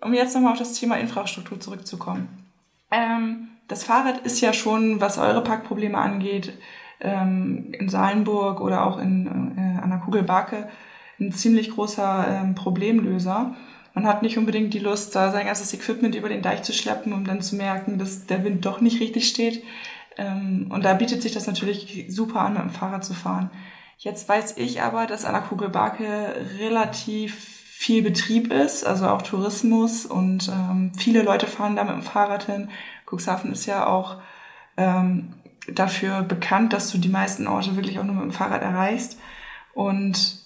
Um 0.00 0.14
jetzt 0.14 0.34
nochmal 0.34 0.52
auf 0.52 0.58
das 0.58 0.72
Thema 0.72 0.96
Infrastruktur 0.96 1.60
zurückzukommen. 1.60 2.50
Ähm, 2.90 3.48
das 3.68 3.84
Fahrrad 3.84 4.20
ist 4.20 4.40
ja 4.40 4.54
schon, 4.54 5.02
was 5.02 5.18
eure 5.18 5.42
Parkprobleme 5.42 5.98
angeht, 5.98 6.50
ähm, 7.00 7.74
in 7.78 7.90
Salenburg 7.90 8.62
oder 8.62 8.86
auch 8.86 8.96
in, 8.98 9.26
äh, 9.58 9.82
an 9.82 9.90
der 9.90 9.98
Kugelbarke, 9.98 10.70
ein 11.20 11.32
ziemlich 11.32 11.70
großer 11.70 12.26
ähm, 12.28 12.54
Problemlöser. 12.54 13.54
Man 13.94 14.06
hat 14.06 14.22
nicht 14.22 14.38
unbedingt 14.38 14.74
die 14.74 14.78
Lust, 14.78 15.14
da 15.16 15.32
sein 15.32 15.46
ganzes 15.46 15.74
Equipment 15.74 16.14
über 16.14 16.28
den 16.28 16.42
Deich 16.42 16.62
zu 16.62 16.72
schleppen, 16.72 17.12
um 17.12 17.24
dann 17.24 17.42
zu 17.42 17.56
merken, 17.56 17.98
dass 17.98 18.26
der 18.26 18.44
Wind 18.44 18.64
doch 18.64 18.80
nicht 18.80 19.00
richtig 19.00 19.28
steht. 19.28 19.64
Ähm, 20.16 20.68
und 20.70 20.84
da 20.84 20.94
bietet 20.94 21.22
sich 21.22 21.32
das 21.32 21.46
natürlich 21.46 22.06
super 22.08 22.40
an, 22.40 22.54
mit 22.54 22.62
dem 22.62 22.70
Fahrrad 22.70 23.04
zu 23.04 23.14
fahren. 23.14 23.50
Jetzt 23.96 24.28
weiß 24.28 24.56
ich 24.58 24.82
aber, 24.82 25.06
dass 25.06 25.24
an 25.24 25.32
der 25.32 25.42
Kugelbarke 25.42 26.06
relativ 26.60 27.34
viel 27.78 28.02
Betrieb 28.02 28.52
ist, 28.52 28.84
also 28.84 29.08
auch 29.08 29.22
Tourismus 29.22 30.06
und 30.06 30.48
ähm, 30.48 30.92
viele 30.96 31.22
Leute 31.22 31.46
fahren 31.46 31.76
da 31.76 31.84
mit 31.84 31.94
dem 31.94 32.02
Fahrrad 32.02 32.46
hin. 32.46 32.70
Cuxhaven 33.06 33.52
ist 33.52 33.66
ja 33.66 33.86
auch 33.86 34.16
ähm, 34.76 35.34
dafür 35.72 36.22
bekannt, 36.22 36.72
dass 36.72 36.90
du 36.90 36.98
die 36.98 37.08
meisten 37.08 37.46
Orte 37.46 37.76
wirklich 37.76 37.98
auch 37.98 38.04
nur 38.04 38.14
mit 38.14 38.24
dem 38.24 38.32
Fahrrad 38.32 38.62
erreichst. 38.62 39.18
Und 39.74 40.40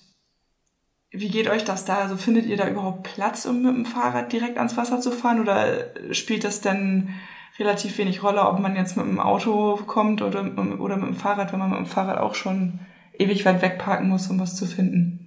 wie 1.13 1.29
geht 1.29 1.49
euch 1.49 1.65
das 1.65 1.85
da? 1.85 1.99
Also 1.99 2.17
findet 2.17 2.47
ihr 2.47 2.57
da 2.57 2.69
überhaupt 2.69 3.03
Platz, 3.03 3.45
um 3.45 3.63
mit 3.63 3.75
dem 3.75 3.85
Fahrrad 3.85 4.33
direkt 4.33 4.57
ans 4.57 4.77
Wasser 4.77 5.01
zu 5.01 5.11
fahren? 5.11 5.41
Oder 5.41 5.91
spielt 6.13 6.45
das 6.45 6.63
denn 6.63 7.11
relativ 7.59 7.99
wenig 7.99 8.23
Rolle, 8.23 8.47
ob 8.47 8.59
man 8.59 8.77
jetzt 8.77 8.97
mit 8.97 9.07
dem 9.07 9.21
Auto 9.21 9.79
kommt 9.87 10.23
oder, 10.23 10.41
oder 10.79 10.97
mit 10.97 11.09
dem 11.09 11.17
Fahrrad, 11.17 11.53
wenn 11.53 11.59
man 11.59 11.71
mit 11.71 11.79
dem 11.79 11.87
Fahrrad 11.87 12.19
auch 12.19 12.35
schon 12.35 12.81
ewig 13.19 13.45
weit 13.45 13.61
wegparken 13.61 14.09
muss, 14.09 14.29
um 14.29 14.41
was 14.41 14.57
zu 14.57 14.65
finden? 14.65 15.19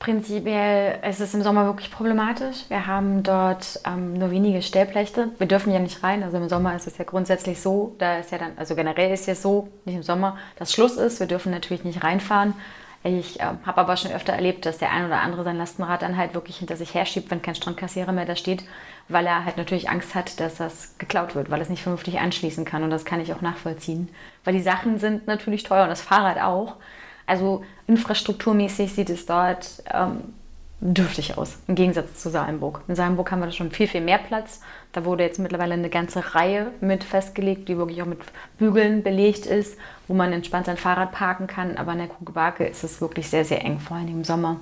Prinzipiell 0.00 0.98
ist 1.08 1.20
es 1.20 1.32
im 1.32 1.42
Sommer 1.42 1.66
wirklich 1.66 1.90
problematisch. 1.90 2.64
Wir 2.68 2.86
haben 2.86 3.22
dort 3.22 3.80
ähm, 3.86 4.14
nur 4.14 4.32
wenige 4.32 4.60
Stellplätze. 4.60 5.30
Wir 5.38 5.46
dürfen 5.46 5.72
ja 5.72 5.78
nicht 5.78 6.02
rein. 6.02 6.24
Also 6.24 6.36
im 6.36 6.48
Sommer 6.48 6.74
ist 6.74 6.88
es 6.88 6.98
ja 6.98 7.04
grundsätzlich 7.04 7.60
so, 7.60 7.94
da 7.98 8.18
ist 8.18 8.32
ja 8.32 8.38
dann, 8.38 8.52
also 8.56 8.74
generell 8.74 9.14
ist 9.14 9.28
es 9.28 9.40
so, 9.40 9.68
nicht 9.84 9.94
im 9.94 10.02
Sommer, 10.02 10.36
dass 10.58 10.72
Schluss 10.72 10.96
ist. 10.96 11.20
Wir 11.20 11.28
dürfen 11.28 11.52
natürlich 11.52 11.84
nicht 11.84 12.02
reinfahren. 12.02 12.54
Ich 13.06 13.38
äh, 13.38 13.44
habe 13.44 13.80
aber 13.80 13.98
schon 13.98 14.12
öfter 14.12 14.32
erlebt, 14.32 14.64
dass 14.64 14.78
der 14.78 14.90
ein 14.90 15.04
oder 15.04 15.20
andere 15.20 15.44
sein 15.44 15.58
Lastenrad 15.58 16.00
dann 16.00 16.16
halt 16.16 16.32
wirklich 16.32 16.56
hinter 16.56 16.76
sich 16.76 16.94
herschiebt, 16.94 17.30
wenn 17.30 17.42
kein 17.42 17.54
Strandkassierer 17.54 18.12
mehr 18.12 18.24
da 18.24 18.34
steht, 18.34 18.64
weil 19.08 19.26
er 19.26 19.44
halt 19.44 19.58
natürlich 19.58 19.90
Angst 19.90 20.14
hat, 20.14 20.40
dass 20.40 20.56
das 20.56 20.96
geklaut 20.96 21.34
wird, 21.34 21.50
weil 21.50 21.60
es 21.60 21.68
nicht 21.68 21.82
vernünftig 21.82 22.18
anschließen 22.18 22.64
kann. 22.64 22.82
Und 22.82 22.88
das 22.88 23.04
kann 23.04 23.20
ich 23.20 23.34
auch 23.34 23.42
nachvollziehen. 23.42 24.08
Weil 24.42 24.54
die 24.54 24.62
Sachen 24.62 24.98
sind 24.98 25.26
natürlich 25.26 25.64
teuer 25.64 25.82
und 25.82 25.90
das 25.90 26.00
Fahrrad 26.00 26.40
auch. 26.40 26.76
Also 27.26 27.62
infrastrukturmäßig 27.86 28.94
sieht 28.94 29.10
es 29.10 29.26
dort 29.26 29.82
ähm, 29.92 30.32
dürftig 30.84 31.38
aus, 31.38 31.56
im 31.66 31.76
Gegensatz 31.76 32.20
zu 32.20 32.28
Salenburg. 32.28 32.82
In 32.88 32.94
Salenburg 32.94 33.32
haben 33.32 33.40
wir 33.40 33.46
da 33.46 33.52
schon 33.52 33.70
viel, 33.70 33.88
viel 33.88 34.02
mehr 34.02 34.18
Platz. 34.18 34.60
Da 34.92 35.06
wurde 35.06 35.24
jetzt 35.24 35.38
mittlerweile 35.38 35.74
eine 35.74 35.88
ganze 35.88 36.34
Reihe 36.34 36.72
mit 36.82 37.02
festgelegt, 37.02 37.68
die 37.68 37.78
wirklich 37.78 38.02
auch 38.02 38.06
mit 38.06 38.20
Bügeln 38.58 39.02
belegt 39.02 39.46
ist, 39.46 39.78
wo 40.08 40.14
man 40.14 40.32
entspannt 40.32 40.66
sein 40.66 40.76
Fahrrad 40.76 41.12
parken 41.12 41.46
kann. 41.46 41.78
Aber 41.78 41.92
in 41.92 41.98
der 41.98 42.08
Kugelbarke 42.08 42.66
ist 42.66 42.84
es 42.84 43.00
wirklich 43.00 43.30
sehr, 43.30 43.46
sehr 43.46 43.64
eng, 43.64 43.80
vor 43.80 43.96
allem 43.96 44.08
im 44.08 44.24
Sommer. 44.24 44.60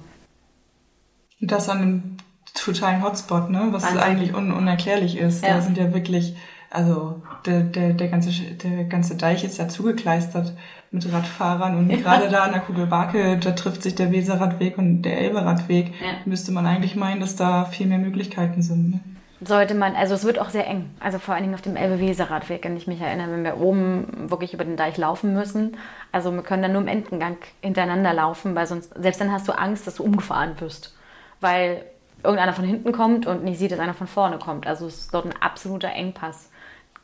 Und 1.40 1.50
das 1.50 1.68
an 1.68 1.78
einem 1.78 2.16
totalen 2.54 3.02
Hotspot, 3.02 3.50
ne? 3.50 3.68
was 3.70 3.82
Wahnsinn. 3.82 3.98
eigentlich 3.98 4.34
un 4.34 4.52
unerklärlich 4.52 5.16
ist. 5.16 5.42
Ja. 5.42 5.56
Da 5.56 5.60
sind 5.60 5.76
ja 5.76 5.92
wirklich, 5.92 6.36
also 6.72 7.20
der, 7.44 7.60
der, 7.60 7.92
der, 7.92 8.08
ganze, 8.08 8.30
der 8.30 8.84
ganze 8.84 9.16
Deich 9.16 9.44
ist 9.44 9.58
ja 9.58 9.68
zugekleistert 9.68 10.54
mit 10.90 11.10
Radfahrern 11.12 11.76
und 11.76 11.90
ja. 11.90 11.96
gerade 12.02 12.28
da 12.30 12.44
an 12.44 12.52
der 12.52 12.62
Kugelbarke, 12.62 13.38
da 13.38 13.52
trifft 13.52 13.82
sich 13.82 13.94
der 13.94 14.10
Weserradweg 14.10 14.78
und 14.78 15.02
der 15.02 15.18
Elberadweg. 15.18 15.88
Ja. 15.88 16.14
Müsste 16.24 16.50
man 16.52 16.66
eigentlich 16.66 16.96
meinen, 16.96 17.20
dass 17.20 17.36
da 17.36 17.66
viel 17.66 17.86
mehr 17.86 17.98
Möglichkeiten 17.98 18.62
sind. 18.62 18.90
Ne? 18.90 19.00
Sollte 19.44 19.74
man, 19.74 19.96
also 19.96 20.14
es 20.14 20.24
wird 20.24 20.38
auch 20.38 20.50
sehr 20.50 20.66
eng, 20.66 20.90
also 21.00 21.18
vor 21.18 21.34
allen 21.34 21.42
Dingen 21.42 21.54
auf 21.54 21.62
dem 21.62 21.76
Elbe-Weser-Radweg, 21.76 22.64
wenn 22.64 22.76
ich 22.76 22.86
mich 22.86 23.00
erinnere, 23.00 23.32
wenn 23.32 23.44
wir 23.44 23.58
oben 23.58 24.30
wirklich 24.30 24.54
über 24.54 24.64
den 24.64 24.76
Deich 24.76 24.96
laufen 24.96 25.34
müssen. 25.34 25.76
Also 26.12 26.32
wir 26.32 26.42
können 26.42 26.62
dann 26.62 26.72
nur 26.72 26.82
im 26.82 26.88
Endengang 26.88 27.36
hintereinander 27.60 28.14
laufen, 28.14 28.54
weil 28.54 28.66
sonst, 28.66 28.94
selbst 28.94 29.20
dann 29.20 29.32
hast 29.32 29.48
du 29.48 29.52
Angst, 29.52 29.86
dass 29.86 29.96
du 29.96 30.04
umgefahren 30.04 30.60
wirst. 30.60 30.96
Weil 31.40 31.82
irgendeiner 32.22 32.52
von 32.52 32.64
hinten 32.64 32.92
kommt 32.92 33.26
und 33.26 33.42
nicht 33.42 33.58
sieht, 33.58 33.72
dass 33.72 33.80
einer 33.80 33.94
von 33.94 34.06
vorne 34.06 34.38
kommt. 34.38 34.66
Also 34.66 34.86
es 34.86 35.00
ist 35.00 35.14
dort 35.14 35.26
ein 35.26 35.34
absoluter 35.40 35.90
Engpass. 35.90 36.51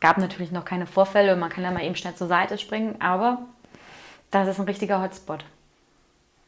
Gab 0.00 0.18
natürlich 0.18 0.52
noch 0.52 0.64
keine 0.64 0.86
Vorfälle 0.86 1.34
und 1.34 1.40
man 1.40 1.50
kann 1.50 1.64
da 1.64 1.70
mal 1.70 1.84
eben 1.84 1.96
schnell 1.96 2.14
zur 2.14 2.28
Seite 2.28 2.58
springen, 2.58 2.96
aber 3.00 3.46
das 4.30 4.48
ist 4.48 4.60
ein 4.60 4.66
richtiger 4.66 5.02
Hotspot. 5.02 5.44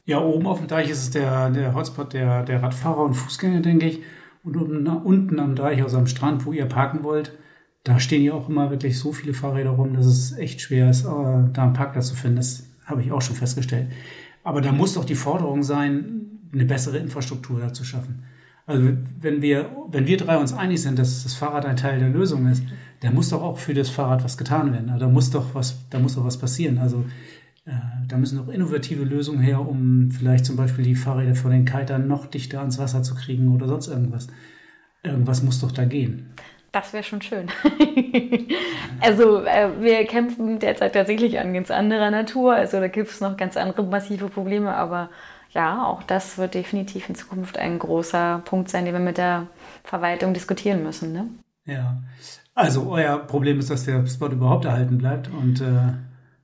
Ja, 0.04 0.20
oben 0.20 0.46
auf 0.46 0.58
dem 0.58 0.66
Deich 0.66 0.90
ist 0.90 1.02
es 1.02 1.10
der, 1.10 1.50
der 1.50 1.74
Hotspot 1.74 2.12
der, 2.12 2.42
der 2.42 2.62
Radfahrer 2.62 3.04
und 3.04 3.14
Fußgänger, 3.14 3.60
denke 3.60 3.86
ich. 3.86 4.02
Und 4.42 4.56
unten, 4.56 5.38
am 5.38 5.54
Deich, 5.54 5.82
also 5.82 5.98
am 5.98 6.06
Strand, 6.06 6.46
wo 6.46 6.52
ihr 6.52 6.66
parken 6.66 7.04
wollt, 7.04 7.32
da 7.84 8.00
stehen 8.00 8.24
ja 8.24 8.32
auch 8.32 8.48
immer 8.48 8.70
wirklich 8.70 8.98
so 8.98 9.12
viele 9.12 9.34
Fahrräder 9.34 9.70
rum, 9.70 9.94
dass 9.94 10.06
es 10.06 10.36
echt 10.36 10.60
schwer 10.60 10.90
ist, 10.90 11.04
äh, 11.04 11.08
da 11.52 11.62
einen 11.62 11.72
Parkplatz 11.72 12.08
zu 12.08 12.14
finden. 12.14 12.36
Das 12.36 12.64
habe 12.86 13.02
ich 13.02 13.12
auch 13.12 13.22
schon 13.22 13.36
festgestellt. 13.36 13.90
Aber 14.42 14.60
da 14.60 14.72
muss 14.72 14.94
doch 14.94 15.04
die 15.04 15.14
Forderung 15.14 15.62
sein, 15.62 16.40
eine 16.52 16.64
bessere 16.64 16.98
Infrastruktur 16.98 17.72
zu 17.72 17.84
schaffen. 17.84 18.24
Also 18.70 18.92
wenn 19.20 19.42
wir, 19.42 19.68
wenn 19.90 20.06
wir 20.06 20.16
drei 20.16 20.36
uns 20.38 20.52
einig 20.52 20.80
sind, 20.80 20.96
dass 20.96 21.24
das 21.24 21.34
Fahrrad 21.34 21.66
ein 21.66 21.76
Teil 21.76 21.98
der 21.98 22.08
Lösung 22.08 22.46
ist, 22.46 22.62
dann 23.00 23.14
muss 23.14 23.30
doch 23.30 23.42
auch 23.42 23.58
für 23.58 23.74
das 23.74 23.90
Fahrrad 23.90 24.22
was 24.22 24.38
getan 24.38 24.72
werden. 24.72 24.90
Also 24.90 25.06
da 25.06 25.10
muss 25.10 25.30
doch 25.30 25.54
was, 25.54 25.88
da 25.90 25.98
muss 25.98 26.14
doch 26.14 26.24
was 26.24 26.38
passieren. 26.38 26.78
Also 26.78 27.04
äh, 27.66 27.72
da 28.06 28.16
müssen 28.16 28.38
auch 28.38 28.46
innovative 28.46 29.02
Lösungen 29.02 29.40
her, 29.40 29.60
um 29.60 30.12
vielleicht 30.12 30.46
zum 30.46 30.54
Beispiel 30.54 30.84
die 30.84 30.94
Fahrräder 30.94 31.34
von 31.34 31.50
den 31.50 31.64
Kitern 31.64 32.06
noch 32.06 32.26
dichter 32.26 32.60
ans 32.60 32.78
Wasser 32.78 33.02
zu 33.02 33.16
kriegen 33.16 33.52
oder 33.52 33.66
sonst 33.66 33.88
irgendwas. 33.88 34.28
Irgendwas 35.02 35.42
muss 35.42 35.60
doch 35.60 35.72
da 35.72 35.84
gehen. 35.84 36.30
Das 36.70 36.92
wäre 36.92 37.02
schon 37.02 37.22
schön. 37.22 37.48
also 39.00 39.42
äh, 39.44 39.70
wir 39.80 40.04
kämpfen 40.04 40.60
derzeit 40.60 40.92
tatsächlich 40.92 41.40
an 41.40 41.54
ganz 41.54 41.72
anderer 41.72 42.12
Natur. 42.12 42.54
Also 42.54 42.78
da 42.78 42.86
gibt 42.86 43.08
es 43.08 43.20
noch 43.20 43.36
ganz 43.36 43.56
andere 43.56 43.82
massive 43.82 44.28
Probleme, 44.28 44.72
aber 44.72 45.10
ja, 45.52 45.84
auch 45.84 46.02
das 46.02 46.38
wird 46.38 46.54
definitiv 46.54 47.08
in 47.08 47.14
Zukunft 47.14 47.58
ein 47.58 47.78
großer 47.78 48.42
Punkt 48.44 48.70
sein, 48.70 48.84
den 48.84 48.94
wir 48.94 49.00
mit 49.00 49.18
der 49.18 49.46
Verwaltung 49.84 50.32
diskutieren 50.32 50.82
müssen. 50.82 51.12
Ne? 51.12 51.26
Ja, 51.64 51.98
also 52.54 52.90
euer 52.90 53.18
Problem 53.18 53.58
ist, 53.58 53.70
dass 53.70 53.84
der 53.84 54.06
Spot 54.06 54.28
überhaupt 54.28 54.64
erhalten 54.64 54.98
bleibt 54.98 55.28
und 55.28 55.60
äh 55.60 55.94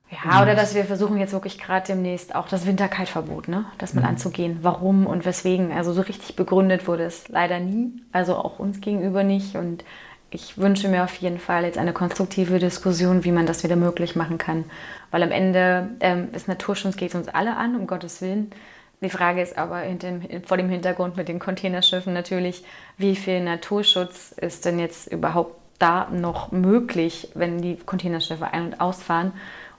ja, 0.09 0.41
oder 0.41 0.55
dass 0.55 0.73
wir 0.73 0.85
versuchen 0.85 1.17
jetzt 1.17 1.33
wirklich 1.33 1.59
gerade 1.59 1.85
demnächst 1.85 2.33
auch 2.33 2.47
das 2.47 2.65
Winterkaltverbot, 2.65 3.49
ne, 3.49 3.65
das 3.77 3.93
mal 3.93 4.01
mhm. 4.01 4.07
anzugehen. 4.07 4.59
Warum 4.61 5.05
und 5.05 5.25
weswegen? 5.25 5.73
Also 5.73 5.91
so 5.91 6.01
richtig 6.01 6.37
begründet 6.37 6.87
wurde 6.87 7.03
es 7.03 7.27
leider 7.27 7.59
nie, 7.59 7.91
also 8.13 8.37
auch 8.37 8.57
uns 8.57 8.79
gegenüber 8.79 9.23
nicht. 9.23 9.57
Und 9.57 9.83
ich 10.29 10.57
wünsche 10.57 10.87
mir 10.87 11.03
auf 11.03 11.15
jeden 11.15 11.39
Fall 11.39 11.65
jetzt 11.65 11.77
eine 11.77 11.91
konstruktive 11.91 12.57
Diskussion, 12.57 13.25
wie 13.25 13.33
man 13.33 13.45
das 13.45 13.63
wieder 13.65 13.75
möglich 13.75 14.15
machen 14.15 14.37
kann. 14.37 14.63
Weil 15.11 15.23
am 15.23 15.31
Ende 15.31 15.89
ähm, 15.99 16.29
ist 16.33 16.47
Naturschutz 16.47 16.95
geht 16.95 17.13
uns 17.13 17.27
alle 17.27 17.57
an, 17.57 17.75
um 17.75 17.85
Gottes 17.85 18.21
Willen. 18.21 18.51
Die 19.01 19.09
Frage 19.09 19.41
ist 19.41 19.57
aber 19.57 19.83
dem, 19.83 20.21
vor 20.45 20.57
dem 20.57 20.69
Hintergrund 20.69 21.17
mit 21.17 21.27
den 21.27 21.39
Containerschiffen 21.39 22.13
natürlich, 22.13 22.63
wie 22.97 23.15
viel 23.15 23.43
Naturschutz 23.43 24.31
ist 24.31 24.65
denn 24.65 24.79
jetzt 24.79 25.11
überhaupt 25.11 25.55
da 25.77 26.09
noch 26.09 26.51
möglich, 26.51 27.29
wenn 27.35 27.61
die 27.61 27.75
Containerschiffe 27.77 28.51
ein- 28.51 28.65
und 28.65 28.81
ausfahren? 28.81 29.33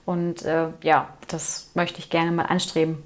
Und 0.05 0.43
äh, 0.43 0.69
ja, 0.81 1.09
das 1.27 1.71
möchte 1.75 1.99
ich 1.99 2.09
gerne 2.09 2.31
mal 2.31 2.45
anstreben. 2.45 2.97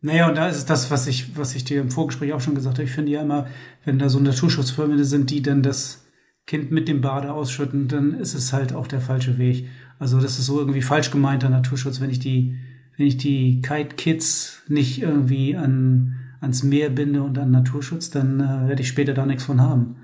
Naja, 0.00 0.28
und 0.28 0.36
da 0.36 0.48
ist 0.48 0.56
es 0.56 0.66
das, 0.66 0.90
was 0.90 1.06
ich, 1.06 1.36
was 1.36 1.54
ich 1.54 1.64
dir 1.64 1.80
im 1.80 1.90
Vorgespräch 1.90 2.32
auch 2.32 2.40
schon 2.40 2.54
gesagt 2.54 2.76
habe. 2.76 2.84
Ich 2.84 2.94
finde 2.94 3.10
ja 3.10 3.22
immer, 3.22 3.48
wenn 3.84 3.98
da 3.98 4.08
so 4.08 4.20
Naturschutzverbände 4.20 5.04
sind, 5.04 5.30
die 5.30 5.42
dann 5.42 5.62
das 5.62 6.04
Kind 6.46 6.70
mit 6.70 6.88
dem 6.88 7.00
Bade 7.00 7.32
ausschütten, 7.32 7.88
dann 7.88 8.12
ist 8.20 8.34
es 8.34 8.52
halt 8.52 8.74
auch 8.74 8.86
der 8.86 9.00
falsche 9.00 9.38
Weg. 9.38 9.66
Also 9.98 10.20
das 10.20 10.38
ist 10.38 10.46
so 10.46 10.58
irgendwie 10.58 10.82
falsch 10.82 11.10
gemeinter 11.10 11.48
Naturschutz, 11.48 12.00
wenn 12.00 12.10
ich 12.10 12.18
die 12.18 12.58
wenn 12.96 13.06
ich 13.06 13.16
die 13.16 13.60
Kite 13.62 13.96
Kids 13.96 14.62
nicht 14.68 15.02
irgendwie 15.02 15.56
an, 15.56 16.16
ans 16.40 16.62
Meer 16.62 16.90
binde 16.90 17.22
und 17.22 17.38
an 17.38 17.50
Naturschutz, 17.50 18.10
dann 18.10 18.40
äh, 18.40 18.68
werde 18.68 18.82
ich 18.82 18.88
später 18.88 19.14
da 19.14 19.26
nichts 19.26 19.44
von 19.44 19.60
haben. 19.60 19.96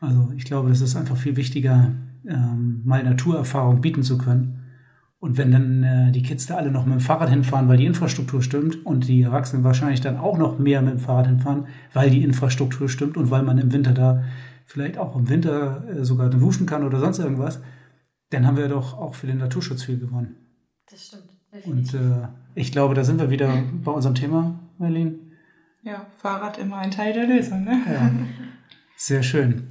Also 0.00 0.32
ich 0.36 0.44
glaube, 0.44 0.68
das 0.68 0.80
ist 0.80 0.96
einfach 0.96 1.16
viel 1.16 1.36
wichtiger, 1.36 1.92
ähm, 2.26 2.82
mal 2.84 3.02
Naturerfahrung 3.02 3.80
bieten 3.80 4.02
zu 4.02 4.18
können. 4.18 4.60
Und 5.18 5.38
wenn 5.38 5.52
dann 5.52 5.82
äh, 5.82 6.12
die 6.12 6.22
Kids 6.22 6.46
da 6.46 6.56
alle 6.56 6.70
noch 6.70 6.84
mit 6.84 6.94
dem 6.94 7.00
Fahrrad 7.00 7.30
hinfahren, 7.30 7.68
weil 7.68 7.78
die 7.78 7.86
Infrastruktur 7.86 8.42
stimmt 8.42 8.84
und 8.84 9.08
die 9.08 9.22
Erwachsenen 9.22 9.64
wahrscheinlich 9.64 10.02
dann 10.02 10.18
auch 10.18 10.36
noch 10.36 10.58
mehr 10.58 10.82
mit 10.82 10.92
dem 10.92 10.98
Fahrrad 10.98 11.28
hinfahren, 11.28 11.66
weil 11.94 12.10
die 12.10 12.22
Infrastruktur 12.22 12.90
stimmt 12.90 13.16
und 13.16 13.30
weil 13.30 13.42
man 13.42 13.56
im 13.56 13.72
Winter 13.72 13.92
da 13.92 14.22
vielleicht 14.66 14.98
auch 14.98 15.16
im 15.16 15.28
Winter 15.28 15.84
äh, 15.88 16.04
sogar 16.04 16.28
duschen 16.28 16.66
kann 16.66 16.84
oder 16.84 17.00
sonst 17.00 17.20
irgendwas, 17.20 17.62
dann 18.30 18.46
haben 18.46 18.56
wir 18.56 18.68
doch 18.68 18.98
auch 18.98 19.14
für 19.14 19.26
den 19.26 19.38
Naturschutz 19.38 19.84
viel 19.84 19.98
gewonnen. 19.98 20.34
Das 20.90 21.06
stimmt. 21.06 21.33
Und 21.64 21.94
äh, 21.94 22.28
ich 22.54 22.72
glaube, 22.72 22.94
da 22.94 23.04
sind 23.04 23.20
wir 23.20 23.30
wieder 23.30 23.62
bei 23.84 23.92
unserem 23.92 24.14
Thema, 24.14 24.58
Merlin. 24.78 25.32
Ja, 25.82 26.06
Fahrrad 26.16 26.58
immer 26.58 26.78
ein 26.78 26.90
Teil 26.90 27.12
der 27.12 27.26
Lösung. 27.26 27.64
Ne? 27.64 27.80
Ja. 27.86 28.10
Sehr 28.96 29.22
schön. 29.22 29.68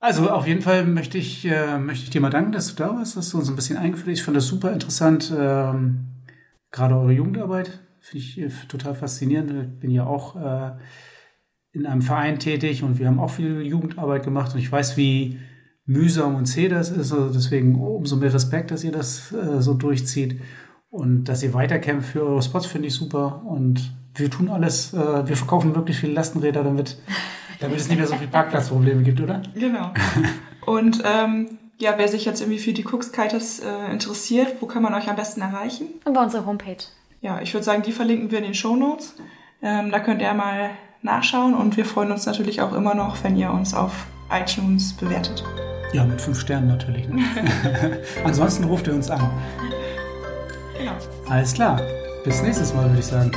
Also 0.00 0.30
auf 0.30 0.46
jeden 0.46 0.62
Fall 0.62 0.84
möchte 0.84 1.18
ich, 1.18 1.46
äh, 1.46 1.78
möchte 1.78 2.04
ich 2.04 2.10
dir 2.10 2.20
mal 2.20 2.30
danken, 2.30 2.52
dass 2.52 2.74
du 2.74 2.82
da 2.82 2.94
warst, 2.94 3.16
dass 3.16 3.30
du 3.30 3.38
uns 3.38 3.48
ein 3.48 3.56
bisschen 3.56 3.76
eingeführt 3.76 4.08
hast. 4.08 4.18
Ich 4.18 4.24
fand 4.24 4.36
das 4.36 4.46
super 4.46 4.72
interessant. 4.72 5.32
Ähm, 5.36 6.06
gerade 6.70 6.96
eure 6.96 7.12
Jugendarbeit 7.12 7.80
finde 8.00 8.24
ich 8.24 8.38
äh, 8.38 8.50
total 8.68 8.94
faszinierend. 8.94 9.50
Ich 9.50 9.80
bin 9.80 9.90
ja 9.90 10.06
auch 10.06 10.36
äh, 10.36 10.72
in 11.72 11.86
einem 11.86 12.02
Verein 12.02 12.38
tätig 12.38 12.82
und 12.82 12.98
wir 12.98 13.06
haben 13.06 13.18
auch 13.18 13.30
viel 13.30 13.62
Jugendarbeit 13.62 14.24
gemacht 14.24 14.52
und 14.54 14.60
ich 14.60 14.70
weiß, 14.70 14.96
wie 14.96 15.38
mühsam 15.86 16.34
und 16.34 16.46
zäh 16.46 16.68
das 16.68 16.90
ist. 16.90 17.12
Also 17.12 17.30
deswegen 17.32 17.74
umso 17.74 18.16
mehr 18.16 18.32
Respekt, 18.32 18.70
dass 18.70 18.84
ihr 18.84 18.92
das 18.92 19.32
äh, 19.32 19.60
so 19.60 19.74
durchzieht. 19.74 20.40
Und 20.94 21.24
dass 21.24 21.42
ihr 21.42 21.52
weiterkämpft 21.54 22.10
für 22.10 22.24
eure 22.24 22.40
Spots, 22.40 22.66
finde 22.66 22.86
ich 22.86 22.94
super. 22.94 23.42
Und 23.44 23.90
wir 24.14 24.30
tun 24.30 24.48
alles, 24.48 24.94
äh, 24.94 25.26
wir 25.26 25.36
verkaufen 25.36 25.74
wirklich 25.74 25.96
viele 25.96 26.12
Lastenräder, 26.12 26.62
damit, 26.62 26.98
damit 27.58 27.80
es 27.80 27.88
nicht 27.88 27.98
mehr 27.98 28.06
so 28.06 28.14
viele 28.14 28.30
Parkplatzprobleme 28.30 29.02
gibt, 29.02 29.20
oder? 29.20 29.42
Genau. 29.56 29.92
Und 30.66 31.02
ähm, 31.04 31.58
ja, 31.80 31.94
wer 31.96 32.06
sich 32.06 32.24
jetzt 32.24 32.40
irgendwie 32.40 32.60
für 32.60 32.72
die 32.72 32.86
Cookskiters 32.86 33.58
äh, 33.58 33.90
interessiert, 33.90 34.54
wo 34.60 34.66
kann 34.66 34.84
man 34.84 34.94
euch 34.94 35.08
am 35.08 35.16
besten 35.16 35.40
erreichen? 35.40 35.88
Und 36.04 36.12
bei 36.12 36.22
unserer 36.22 36.46
Homepage. 36.46 36.84
Ja, 37.22 37.40
ich 37.40 37.52
würde 37.54 37.64
sagen, 37.64 37.82
die 37.82 37.90
verlinken 37.90 38.30
wir 38.30 38.38
in 38.38 38.44
den 38.44 38.54
Show 38.54 38.76
Notes. 38.76 39.16
Ähm, 39.62 39.90
da 39.90 39.98
könnt 39.98 40.22
ihr 40.22 40.32
mal 40.32 40.70
nachschauen 41.02 41.54
und 41.54 41.76
wir 41.76 41.86
freuen 41.86 42.12
uns 42.12 42.24
natürlich 42.24 42.60
auch 42.60 42.72
immer 42.72 42.94
noch, 42.94 43.24
wenn 43.24 43.36
ihr 43.36 43.50
uns 43.50 43.74
auf 43.74 44.06
iTunes 44.30 44.92
bewertet. 44.92 45.42
Ja, 45.92 46.04
mit 46.04 46.20
fünf 46.20 46.38
Sternen 46.38 46.68
natürlich. 46.68 47.08
Ne? 47.08 47.24
Ansonsten 48.24 48.62
ruft 48.62 48.86
ihr 48.86 48.94
uns 48.94 49.10
an. 49.10 49.28
Genau. 50.84 50.96
Alles 51.30 51.54
klar. 51.54 51.80
Bis 52.24 52.42
nächstes 52.42 52.74
Mal, 52.74 52.84
würde 52.88 53.00
ich 53.00 53.06
sagen. 53.06 53.30